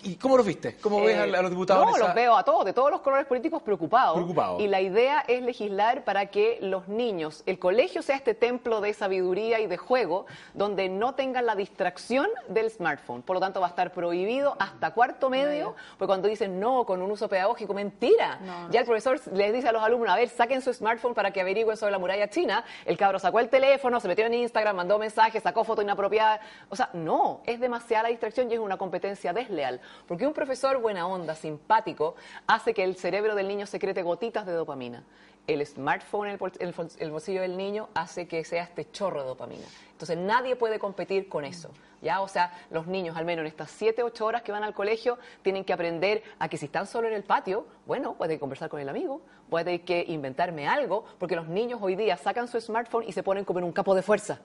¿Y 0.07 0.15
cómo 0.15 0.37
los 0.37 0.45
viste? 0.45 0.77
¿Cómo 0.77 1.01
ves 1.01 1.17
a, 1.17 1.25
Eh, 1.27 1.35
a 1.35 1.41
los 1.41 1.51
diputados? 1.51 1.85
No, 1.85 1.95
esa- 1.95 2.05
los 2.05 2.15
veo 2.15 2.37
a 2.37 2.43
todos, 2.43 2.63
de 2.63 2.71
todos 2.71 2.89
los 2.89 3.01
colores 3.01 3.25
políticos 3.25 3.61
preocupados. 3.61 4.15
Preocupados. 4.15 4.61
Y 4.61 4.67
la 4.67 4.79
idea 4.79 5.23
es 5.27 5.41
legislar 5.41 6.03
para 6.05 6.27
que 6.27 6.59
los 6.61 6.87
niños, 6.87 7.43
el 7.45 7.59
colegio 7.59 8.01
sea 8.01 8.15
este 8.15 8.33
templo 8.33 8.79
de 8.79 8.93
sabiduría 8.93 9.59
y 9.59 9.67
de 9.67 9.75
juego, 9.75 10.25
donde 10.53 10.87
no 10.87 11.13
tengan 11.15 11.45
la 11.45 11.55
distracción 11.55 12.27
del 12.47 12.71
smartphone. 12.71 13.21
Por 13.21 13.35
lo 13.35 13.39
tanto, 13.41 13.59
va 13.59 13.67
a 13.67 13.69
estar 13.69 13.91
prohibido 13.91 14.55
hasta 14.59 14.91
cuarto 14.93 15.29
medio, 15.29 15.75
porque 15.97 16.07
cuando 16.07 16.27
dicen 16.29 16.59
no, 16.59 16.85
con 16.85 17.01
un 17.01 17.11
uso 17.11 17.27
pedagógico, 17.27 17.73
mentira. 17.73 18.39
No. 18.41 18.71
Ya 18.71 18.79
el 18.79 18.85
profesor 18.85 19.19
les 19.33 19.51
dice 19.53 19.67
a 19.67 19.71
los 19.73 19.83
alumnos, 19.83 20.09
a 20.09 20.15
ver, 20.15 20.29
saquen 20.29 20.61
su 20.61 20.73
smartphone 20.73 21.13
para 21.13 21.31
que 21.31 21.41
averigüen 21.41 21.75
sobre 21.75 21.91
la 21.91 21.99
muralla 21.99 22.29
china. 22.29 22.63
El 22.85 22.97
cabro 22.97 23.19
sacó 23.19 23.39
el 23.41 23.49
teléfono, 23.49 23.99
se 23.99 24.07
metió 24.07 24.25
en 24.25 24.33
Instagram, 24.35 24.75
mandó 24.77 24.97
mensajes, 24.99 25.43
sacó 25.43 25.65
foto 25.65 25.81
inapropiada. 25.81 26.39
O 26.69 26.75
sea, 26.77 26.89
no, 26.93 27.41
es 27.45 27.59
demasiada 27.59 28.03
la 28.03 28.09
distracción 28.09 28.49
y 28.49 28.53
es 28.53 28.59
una 28.59 28.77
competencia 28.77 29.33
desleal. 29.33 29.81
Porque 30.07 30.27
un 30.27 30.33
profesor 30.33 30.77
buena 30.79 31.07
onda, 31.07 31.35
simpático, 31.35 32.15
hace 32.45 32.73
que 32.73 32.83
el 32.83 32.95
cerebro 32.95 33.35
del 33.35 33.47
niño 33.47 33.65
secrete 33.65 34.03
gotitas 34.03 34.45
de 34.45 34.53
dopamina. 34.53 35.03
El 35.47 35.65
smartphone 35.65 36.29
en 36.29 36.39
el, 36.59 36.75
en 36.99 37.11
bolsillo 37.11 37.41
del 37.41 37.57
niño 37.57 37.89
hace 37.93 38.27
que 38.27 38.43
sea 38.43 38.63
este 38.63 38.91
chorro 38.91 39.21
de 39.21 39.27
dopamina. 39.27 39.65
Entonces 39.91 40.17
nadie 40.17 40.55
puede 40.55 40.77
competir 40.77 41.27
con 41.29 41.45
eso. 41.45 41.71
¿ya? 42.01 42.21
O 42.21 42.27
sea, 42.27 42.51
los 42.69 42.87
niños, 42.87 43.15
al 43.17 43.25
menos 43.25 43.41
en 43.41 43.47
estas 43.47 43.71
7, 43.71 44.03
8 44.03 44.25
horas 44.25 44.41
que 44.41 44.51
van 44.51 44.63
al 44.63 44.73
colegio, 44.73 45.17
tienen 45.41 45.63
que 45.63 45.73
aprender 45.73 46.23
a 46.39 46.49
que 46.49 46.57
si 46.57 46.65
están 46.65 46.87
solo 46.87 47.07
en 47.07 47.13
el 47.13 47.23
patio, 47.23 47.65
bueno, 47.85 48.13
puede 48.13 48.39
conversar 48.39 48.69
con 48.69 48.79
el 48.79 48.89
amigo, 48.89 49.21
puede 49.49 49.81
que 49.81 50.05
inventarme 50.07 50.67
algo, 50.67 51.05
porque 51.19 51.35
los 51.35 51.47
niños 51.47 51.79
hoy 51.81 51.95
día 51.95 52.17
sacan 52.17 52.47
su 52.47 52.59
smartphone 52.59 53.05
y 53.07 53.13
se 53.13 53.23
ponen 53.23 53.45
como 53.45 53.59
en 53.59 53.65
un 53.65 53.71
capo 53.71 53.95
de 53.95 54.01
fuerza. 54.01 54.39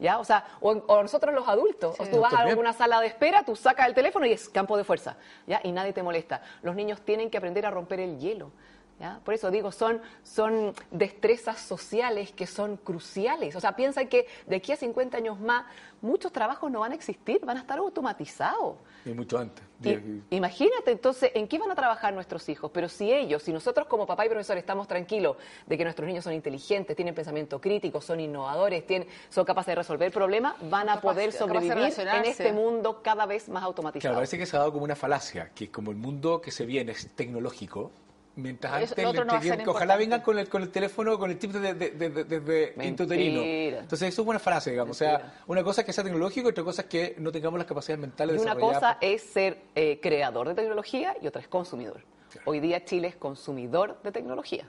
¿Ya? 0.00 0.20
O 0.20 0.24
sea, 0.24 0.44
o, 0.60 0.70
o 0.70 1.02
nosotros 1.02 1.34
los 1.34 1.48
adultos, 1.48 1.98
o 1.98 2.06
tú 2.06 2.20
vas 2.20 2.32
a 2.32 2.42
alguna 2.42 2.72
sala 2.72 3.00
de 3.00 3.08
espera, 3.08 3.42
tú 3.42 3.56
sacas 3.56 3.88
el 3.88 3.94
teléfono 3.94 4.26
y 4.26 4.32
es 4.32 4.48
campo 4.48 4.76
de 4.76 4.84
fuerza, 4.84 5.16
¿ya? 5.44 5.60
Y 5.64 5.72
nadie 5.72 5.92
te 5.92 6.04
molesta. 6.04 6.40
Los 6.62 6.76
niños 6.76 7.00
tienen 7.00 7.30
que 7.30 7.36
aprender 7.36 7.66
a 7.66 7.72
romper 7.72 7.98
el 7.98 8.16
hielo, 8.20 8.52
¿ya? 9.00 9.20
Por 9.24 9.34
eso 9.34 9.50
digo, 9.50 9.70
son, 9.72 10.00
son 10.22 10.72
destrezas 10.90 11.60
sociales 11.60 12.32
que 12.32 12.46
son 12.46 12.76
cruciales. 12.76 13.54
O 13.56 13.60
sea, 13.60 13.76
piensa 13.76 14.04
que 14.06 14.26
de 14.46 14.56
aquí 14.56 14.72
a 14.72 14.76
50 14.76 15.16
años 15.16 15.38
más, 15.40 15.64
muchos 16.00 16.32
trabajos 16.32 16.70
no 16.70 16.80
van 16.80 16.92
a 16.92 16.94
existir, 16.94 17.40
van 17.44 17.56
a 17.56 17.60
estar 17.60 17.78
automatizados. 17.78 18.76
Y 19.04 19.10
mucho 19.10 19.38
antes. 19.38 19.64
Y- 19.84 20.34
imagínate 20.34 20.90
entonces 20.90 21.30
en 21.34 21.46
qué 21.46 21.58
van 21.58 21.70
a 21.70 21.74
trabajar 21.76 22.12
nuestros 22.12 22.48
hijos, 22.48 22.70
pero 22.74 22.88
si 22.88 23.12
ellos, 23.12 23.42
si 23.44 23.52
nosotros 23.52 23.86
como 23.86 24.06
papá 24.06 24.26
y 24.26 24.28
profesor 24.28 24.56
estamos 24.58 24.88
tranquilos 24.88 25.36
de 25.66 25.78
que 25.78 25.84
nuestros 25.84 26.06
niños 26.06 26.24
son 26.24 26.32
inteligentes, 26.32 26.96
tienen 26.96 27.14
pensamiento 27.14 27.60
crítico, 27.60 28.00
son 28.00 28.18
innovadores, 28.18 28.84
tienen, 28.86 29.06
son 29.30 29.44
capaces 29.44 29.72
de 29.72 29.76
resolver 29.76 30.10
problemas, 30.12 30.54
van 30.68 30.88
a 30.88 31.00
poder 31.00 31.30
sobrevivir 31.32 31.94
en 31.96 32.24
este 32.24 32.52
mundo 32.52 33.00
cada 33.02 33.24
vez 33.26 33.48
más 33.48 33.58
Claro, 33.60 33.66
automatizado. 33.68 34.14
parece 34.16 34.36
que 34.38 34.46
se 34.46 34.56
ha 34.56 34.60
dado 34.60 34.72
como 34.72 34.84
una 34.84 34.96
falacia, 34.96 35.50
que 35.54 35.70
como 35.70 35.90
el 35.92 35.96
mundo 35.96 36.40
que 36.40 36.50
se 36.50 36.66
viene 36.66 36.92
es 36.92 37.08
tecnológico, 37.14 37.92
mientras 38.38 38.72
antes 38.72 38.96
lo 39.04 39.10
otro 39.10 39.22
le 39.22 39.26
no 39.26 39.32
va 39.32 39.38
a 39.38 39.42
ser 39.42 39.50
tenían 39.50 39.64
que 39.64 39.70
ojalá 39.70 39.96
vengan 39.96 40.20
con 40.20 40.38
el, 40.38 40.48
con 40.48 40.62
el 40.62 40.70
teléfono, 40.70 41.18
con 41.18 41.30
el 41.30 41.38
chip 41.38 41.52
desde 41.52 41.74
de, 41.74 42.10
de, 42.10 42.40
de- 42.40 42.74
intrauterino. 42.86 43.40
Entonces 43.42 44.08
eso 44.08 44.22
es 44.22 44.28
una 44.28 44.38
frase, 44.38 44.70
digamos. 44.70 44.96
O 44.96 44.98
sea, 44.98 45.40
una 45.46 45.62
cosa 45.62 45.80
es 45.82 45.86
que 45.86 45.92
sea 45.92 46.04
tecnológico 46.04 46.48
y 46.48 46.50
otra 46.50 46.64
cosa 46.64 46.82
es 46.82 46.88
que 46.88 47.14
no 47.18 47.32
tengamos 47.32 47.58
las 47.58 47.66
capacidades 47.66 48.00
mentales 48.00 48.36
de 48.36 48.42
una 48.42 48.54
cosa 48.56 48.98
es 49.00 49.22
ser 49.22 49.62
eh, 49.74 49.98
creador 50.00 50.48
de 50.48 50.54
tecnología 50.54 51.16
y 51.20 51.26
otra 51.26 51.42
es 51.42 51.48
consumidor. 51.48 52.02
Hoy 52.44 52.60
día 52.60 52.84
Chile 52.84 53.08
es 53.08 53.16
consumidor 53.16 54.00
de 54.02 54.12
tecnología. 54.12 54.68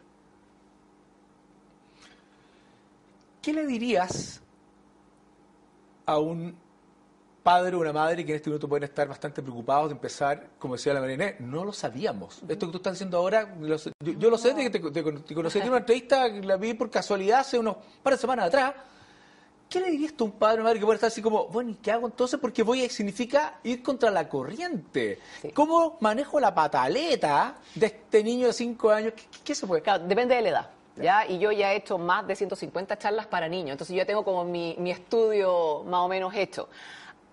¿Qué 3.42 3.54
le 3.54 3.66
dirías 3.66 4.42
a 6.06 6.18
un 6.18 6.56
padre 7.43 7.75
o 7.75 7.80
una 7.80 7.93
madre 7.93 8.25
que 8.25 8.32
en 8.32 8.36
este 8.38 8.49
minuto 8.49 8.67
pueden 8.67 8.84
estar 8.84 9.08
bastante 9.08 9.41
preocupados 9.41 9.89
de 9.89 9.93
empezar, 9.93 10.47
como 10.60 10.75
decía 10.75 10.93
la 10.93 10.99
Mariné, 11.02 11.36
no 11.39 11.63
lo 11.65 11.71
sabíamos. 11.73 12.41
Esto 12.47 12.65
que 12.67 12.71
tú 12.71 12.78
estás 12.78 12.93
diciendo 12.93 13.17
ahora, 13.17 13.54
lo 13.60 13.78
yo, 13.78 14.30
lo 14.30 14.38
sé 14.38 14.54
te, 14.54 14.69
te, 14.69 14.80
te 14.80 15.36
conocí 15.36 15.60
en 15.60 15.67
una 15.69 15.78
entrevista, 15.78 16.28
la 16.28 16.58
vi 16.58 16.73
por 16.73 16.89
casualidad 16.89 17.39
hace 17.41 17.58
unos 17.60 17.78
par 18.04 18.13
de 18.13 18.19
semanas 18.19 18.47
atrás. 18.47 18.73
¿Qué 19.69 19.80
le 19.80 19.91
dirías 19.91 20.13
tú 20.13 20.23
a 20.23 20.28
un 20.28 20.34
padre 20.34 20.56
o 20.56 20.62
una 20.62 20.63
madre 20.69 20.80
que 20.80 20.86
puede 20.86 20.95
estar 20.95 21.10
así 21.10 21.21
como, 21.21 21.45
bueno, 21.47 21.69
¿y 21.69 21.75
qué 21.75 21.91
hago 21.91 22.08
entonces? 22.08 22.39
Porque 22.39 22.63
voy 22.63 22.84
a, 22.84 22.89
significa 22.89 23.60
ir 23.63 23.84
contra 23.84 24.10
la 24.10 24.28
corriente. 24.28 25.19
Sí. 25.43 25.52
¿Cómo 25.52 25.97
manejo 26.02 26.39
la 26.39 26.56
pataleta 26.56 27.56
de 27.75 27.86
este 27.86 28.23
niño 28.23 28.47
de 28.47 28.54
5 28.54 28.89
años? 28.89 29.13
¿Qué, 29.15 29.23
qué- 29.32 29.39
qué 29.43 29.56
se 29.56 29.67
puede? 29.67 29.84
Claro, 29.84 30.06
depende 30.08 30.34
de 30.36 30.41
la 30.41 30.49
edad. 30.49 30.69
¿ya? 30.97 31.25
Y 31.28 31.38
yo 31.38 31.52
ya 31.52 31.71
he 31.71 31.78
hecho 31.78 31.99
más 31.99 32.25
de 32.28 32.36
150 32.36 32.97
charlas 32.97 33.28
para 33.28 33.47
niños, 33.47 33.71
entonces 33.73 33.95
yo 33.95 34.02
ya 34.02 34.06
tengo 34.08 34.25
como 34.25 34.43
mi, 34.43 34.75
mi 34.80 34.89
estudio 34.91 35.84
más 35.86 35.99
o 36.02 36.08
menos 36.08 36.34
hecho. 36.34 36.67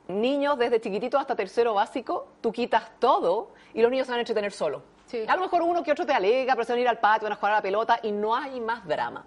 Niños 0.09 0.59
desde 0.59 0.81
chiquititos 0.81 1.21
hasta 1.21 1.35
tercero 1.35 1.75
básico, 1.75 2.29
tú 2.41 2.53
quitas 2.53 2.99
todo 2.99 3.53
y 3.75 3.83
los 3.83 3.91
niños 3.91 4.07
se 4.07 4.13
van 4.13 4.19
a 4.19 4.23
entretener 4.23 4.53
solo. 4.53 4.83
Sí. 5.07 5.25
A 5.27 5.37
lo 5.37 5.43
mejor 5.43 5.63
uno 5.63 5.83
que 5.83 5.93
otro 5.93 6.07
te 6.07 6.13
alega, 6.13 6.55
pero 6.55 6.65
se 6.65 6.73
van 6.73 6.79
a 6.79 6.83
ir 6.83 6.89
al 6.89 6.99
patio, 6.99 7.25
van 7.27 7.33
a 7.33 7.37
jugar 7.37 7.53
a 7.53 7.57
la 7.57 7.63
pelota 7.63 8.01
y 8.03 8.13
no 8.13 8.35
hay 8.35 8.61
más 8.61 8.87
drama. 8.87 9.25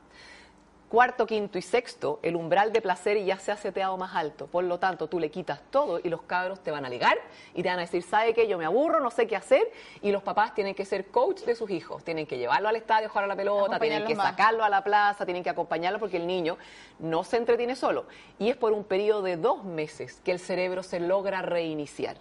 Cuarto, 0.89 1.27
quinto 1.27 1.59
y 1.59 1.61
sexto, 1.61 2.19
el 2.23 2.35
umbral 2.35 2.73
de 2.73 2.81
placer 2.81 3.23
ya 3.23 3.37
se 3.37 3.51
ha 3.51 3.57
seteado 3.57 3.95
más 3.95 4.15
alto. 4.15 4.47
Por 4.47 4.63
lo 4.63 4.79
tanto, 4.79 5.07
tú 5.07 5.19
le 5.19 5.29
quitas 5.29 5.61
todo 5.69 5.99
y 6.03 6.09
los 6.09 6.23
cabros 6.23 6.61
te 6.61 6.71
van 6.71 6.83
a 6.83 6.87
alegar 6.87 7.15
y 7.53 7.61
te 7.61 7.69
van 7.69 7.77
a 7.77 7.81
decir, 7.81 8.01
¿sabe 8.01 8.33
qué? 8.33 8.47
Yo 8.47 8.57
me 8.57 8.65
aburro, 8.65 8.99
no 8.99 9.11
sé 9.11 9.27
qué 9.27 9.35
hacer. 9.35 9.71
Y 10.01 10.11
los 10.11 10.23
papás 10.23 10.55
tienen 10.55 10.73
que 10.73 10.85
ser 10.85 11.05
coach 11.09 11.41
de 11.41 11.53
sus 11.53 11.69
hijos. 11.69 12.03
Tienen 12.03 12.25
que 12.25 12.39
llevarlo 12.39 12.69
al 12.69 12.75
estadio 12.75 13.05
a 13.05 13.09
jugar 13.09 13.25
a 13.25 13.27
la 13.27 13.35
pelota, 13.35 13.79
tienen 13.79 14.03
que 14.03 14.15
más. 14.15 14.31
sacarlo 14.31 14.63
a 14.63 14.69
la 14.69 14.83
plaza, 14.83 15.25
tienen 15.25 15.43
que 15.43 15.51
acompañarlo 15.51 15.99
porque 15.99 16.17
el 16.17 16.25
niño 16.25 16.57
no 16.97 17.23
se 17.23 17.37
entretiene 17.37 17.75
solo. 17.75 18.05
Y 18.39 18.49
es 18.49 18.57
por 18.57 18.73
un 18.73 18.83
periodo 18.83 19.21
de 19.21 19.37
dos 19.37 19.63
meses 19.63 20.19
que 20.25 20.31
el 20.31 20.39
cerebro 20.39 20.81
se 20.81 20.99
logra 20.99 21.43
reiniciar. 21.43 22.17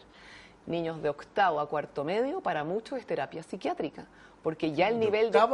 Niños 0.66 1.00
de 1.00 1.08
octavo 1.08 1.60
a 1.60 1.70
cuarto 1.70 2.04
medio, 2.04 2.42
para 2.42 2.64
muchos 2.64 2.98
es 2.98 3.06
terapia 3.06 3.42
psiquiátrica. 3.42 4.04
Porque 4.42 4.72
ya 4.72 4.88
el 4.88 4.98
nivel 5.00 5.26
de 5.26 5.32
claro. 5.32 5.48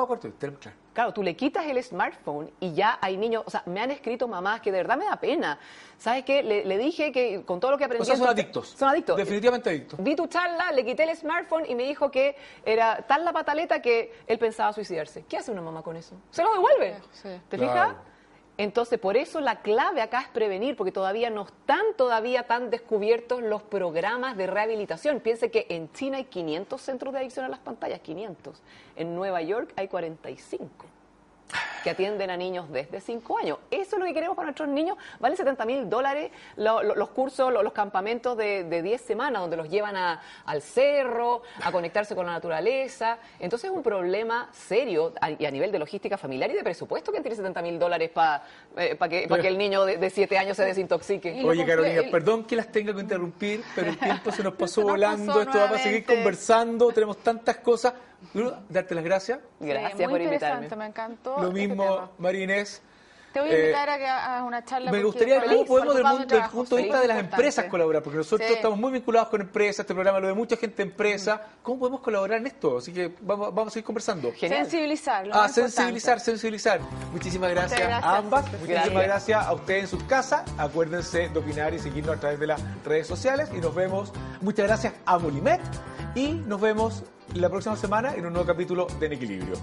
Claro, 0.92 1.12
tú 1.12 1.22
le 1.22 1.34
quitas 1.34 1.66
el 1.66 1.82
smartphone 1.82 2.50
y 2.60 2.72
ya 2.74 2.98
hay 3.00 3.16
niños, 3.16 3.42
o 3.46 3.50
sea, 3.50 3.62
me 3.66 3.80
han 3.80 3.90
escrito 3.90 4.28
mamás 4.28 4.60
que 4.60 4.70
de 4.70 4.78
verdad 4.78 4.96
me 4.96 5.06
da 5.06 5.16
pena. 5.16 5.58
¿Sabes 5.98 6.24
qué? 6.24 6.42
Le, 6.42 6.64
le 6.64 6.78
dije 6.78 7.10
que 7.10 7.42
con 7.44 7.58
todo 7.58 7.72
lo 7.72 7.78
que 7.78 7.84
aprendí... 7.84 8.02
O 8.02 8.04
sea, 8.04 8.16
son 8.16 8.28
adictos. 8.28 8.68
Son 8.78 8.88
adictos. 8.88 9.16
Definitivamente 9.16 9.70
adictos. 9.70 9.98
Vi 10.02 10.14
tu 10.14 10.26
charla, 10.28 10.70
le 10.70 10.84
quité 10.84 11.02
el 11.04 11.16
smartphone 11.16 11.64
y 11.68 11.74
me 11.74 11.82
dijo 11.82 12.10
que 12.10 12.36
era 12.64 12.98
tal 13.08 13.24
la 13.24 13.32
pataleta 13.32 13.82
que 13.82 14.12
él 14.26 14.38
pensaba 14.38 14.72
suicidarse. 14.72 15.24
¿Qué 15.28 15.36
hace 15.38 15.50
una 15.50 15.62
mamá 15.62 15.82
con 15.82 15.96
eso? 15.96 16.14
Se 16.30 16.42
lo 16.44 16.52
devuelve. 16.52 16.96
Sí. 17.10 17.28
¿Te 17.48 17.56
Claro. 17.58 17.72
fijas? 17.72 17.96
Entonces, 18.56 19.00
por 19.00 19.16
eso 19.16 19.40
la 19.40 19.62
clave 19.62 20.00
acá 20.00 20.20
es 20.20 20.28
prevenir, 20.28 20.76
porque 20.76 20.92
todavía 20.92 21.28
no 21.28 21.42
están 21.42 21.84
todavía 21.96 22.44
tan 22.44 22.70
descubiertos 22.70 23.42
los 23.42 23.62
programas 23.62 24.36
de 24.36 24.46
rehabilitación. 24.46 25.18
Piense 25.20 25.50
que 25.50 25.66
en 25.70 25.90
China 25.92 26.18
hay 26.18 26.24
500 26.24 26.80
centros 26.80 27.12
de 27.12 27.20
adicción 27.20 27.44
a 27.44 27.48
las 27.48 27.58
pantallas, 27.58 28.00
500. 28.00 28.62
En 28.94 29.14
Nueva 29.16 29.42
York 29.42 29.72
hay 29.76 29.88
45 29.88 30.86
que 31.84 31.90
atienden 31.90 32.30
a 32.30 32.36
niños 32.36 32.70
desde 32.72 32.98
5 33.00 33.38
años. 33.38 33.58
Eso 33.70 33.96
es 33.96 34.00
lo 34.00 34.06
que 34.06 34.14
queremos 34.14 34.34
para 34.34 34.46
nuestros 34.46 34.68
niños. 34.70 34.96
Valen 35.20 35.36
70 35.36 35.64
mil 35.66 35.88
dólares 35.90 36.32
lo- 36.56 36.82
lo- 36.82 36.94
los 36.96 37.10
cursos, 37.10 37.52
lo- 37.52 37.62
los 37.62 37.74
campamentos 37.74 38.36
de, 38.38 38.64
de 38.64 38.82
10 38.82 39.00
semanas, 39.02 39.42
donde 39.42 39.56
los 39.58 39.68
llevan 39.68 39.94
a- 39.94 40.22
al 40.46 40.62
cerro, 40.62 41.42
a 41.62 41.70
conectarse 41.70 42.14
con 42.16 42.24
la 42.24 42.32
naturaleza. 42.32 43.18
Entonces 43.38 43.70
es 43.70 43.76
un 43.76 43.82
problema 43.82 44.48
serio 44.52 45.12
a, 45.20 45.30
y 45.30 45.44
a 45.44 45.50
nivel 45.50 45.70
de 45.70 45.78
logística 45.78 46.16
familiar 46.16 46.50
y 46.50 46.54
de 46.54 46.64
presupuesto 46.64 47.12
que 47.12 47.20
tiene 47.20 47.36
70 47.36 47.60
mil 47.60 47.78
dólares 47.78 48.08
para 48.10 48.42
que, 49.08 49.26
pa 49.28 49.38
que 49.38 49.48
el 49.48 49.58
niño 49.58 49.84
de 49.84 50.08
7 50.10 50.38
años 50.38 50.56
se 50.56 50.64
desintoxique. 50.64 51.42
Oye, 51.44 51.66
Carolina, 51.66 52.00
el- 52.00 52.10
perdón 52.10 52.44
que 52.44 52.56
las 52.56 52.72
tenga 52.72 52.94
que 52.94 53.00
interrumpir, 53.00 53.62
pero 53.74 53.90
el 53.90 53.98
tiempo 53.98 54.32
se 54.32 54.42
nos 54.42 54.54
pasó 54.54 54.74
Se 54.80 54.80
nos 54.80 54.90
volando. 54.90 55.26
pasó 55.26 55.40
Esto 55.42 55.58
va 55.58 55.76
a 55.76 55.78
seguir 55.78 56.04
conversando. 56.06 56.90
Tenemos 56.92 57.18
tantas 57.18 57.58
cosas. 57.58 57.92
Darte 58.68 58.94
las 58.94 59.04
gracias. 59.04 59.38
Gracias 59.60 59.92
Sí, 59.92 59.98
muy 59.98 60.06
por 60.08 60.20
invitarme. 60.22 60.64
interesante, 60.64 60.76
me 60.76 60.86
encantó. 60.86 61.36
Lo 61.40 61.48
este 61.48 61.54
mismo, 61.66 61.84
tema. 61.84 62.10
María 62.18 62.44
Inés. 62.44 62.82
Te 63.32 63.40
voy 63.40 63.50
a 63.50 63.52
Eh, 63.52 63.60
invitar 63.62 63.90
a 63.90 63.98
que 63.98 64.06
hagas 64.06 64.42
una 64.44 64.64
charla. 64.64 64.92
Me 64.92 65.02
gustaría, 65.02 65.40
para 65.40 65.50
¿cómo 65.50 65.64
podemos, 65.66 65.94
del, 65.96 66.04
mundo- 66.04 66.24
de 66.24 66.36
del 66.40 66.48
punto 66.50 66.76
de 66.76 66.82
vista 66.82 67.00
de 67.00 67.08
las 67.08 67.18
empresas 67.18 67.64
colaborar? 67.64 68.00
Porque 68.00 68.18
nosotros 68.18 68.46
Sí. 68.48 68.54
estamos 68.54 68.78
muy 68.78 68.92
vinculados 68.92 69.28
con 69.28 69.40
empresas, 69.40 69.80
este 69.80 69.92
programa 69.92 70.20
lo 70.20 70.28
ve 70.28 70.34
mucha 70.34 70.56
gente 70.56 70.82
en 70.82 70.90
empresa. 70.90 71.42
¿Cómo 71.64 71.80
podemos 71.80 72.00
colaborar 72.00 72.38
en 72.38 72.46
esto? 72.46 72.78
Así 72.78 72.92
que 72.92 73.12
vamos, 73.22 73.52
vamos 73.52 73.72
a 73.72 73.74
seguir 73.74 73.86
conversando. 73.86 74.32
Genial. 74.36 74.60
Sensibilizar. 74.62 75.26
lo 75.26 75.34
Ah, 75.34 75.38
más 75.38 75.52
sensibilizar, 75.52 76.20
sensibilizar. 76.20 76.78
Muchísimas 77.12 77.50
gracias, 77.50 77.80
gracias. 77.80 78.04
a 78.04 78.16
ambas. 78.18 78.44
Muchísimas 78.52 78.68
Gracias. 78.84 79.02
gracias 79.04 79.46
a 79.48 79.52
ustedes 79.52 79.80
en 79.82 79.88
sus 79.88 80.04
casas. 80.04 80.42
Acuérdense 80.56 81.28
de 81.28 81.36
opinar 81.36 81.74
y 81.74 81.80
seguirnos 81.80 82.16
a 82.16 82.20
través 82.20 82.38
de 82.38 82.46
las 82.46 82.62
redes 82.84 83.08
sociales. 83.08 83.48
Y 83.52 83.56
nos 83.58 83.74
vemos. 83.74 84.12
Muchas 84.42 84.64
gracias 84.68 84.94
a 85.06 85.18
Molimet. 85.18 85.60
Y 86.14 86.34
nos 86.34 86.60
vemos 86.60 87.02
la 87.34 87.48
próxima 87.48 87.76
semana 87.76 88.14
en 88.14 88.26
un 88.26 88.32
nuevo 88.32 88.46
capítulo 88.46 88.86
de 89.00 89.06
En 89.06 89.12
Equilibrio. 89.12 89.56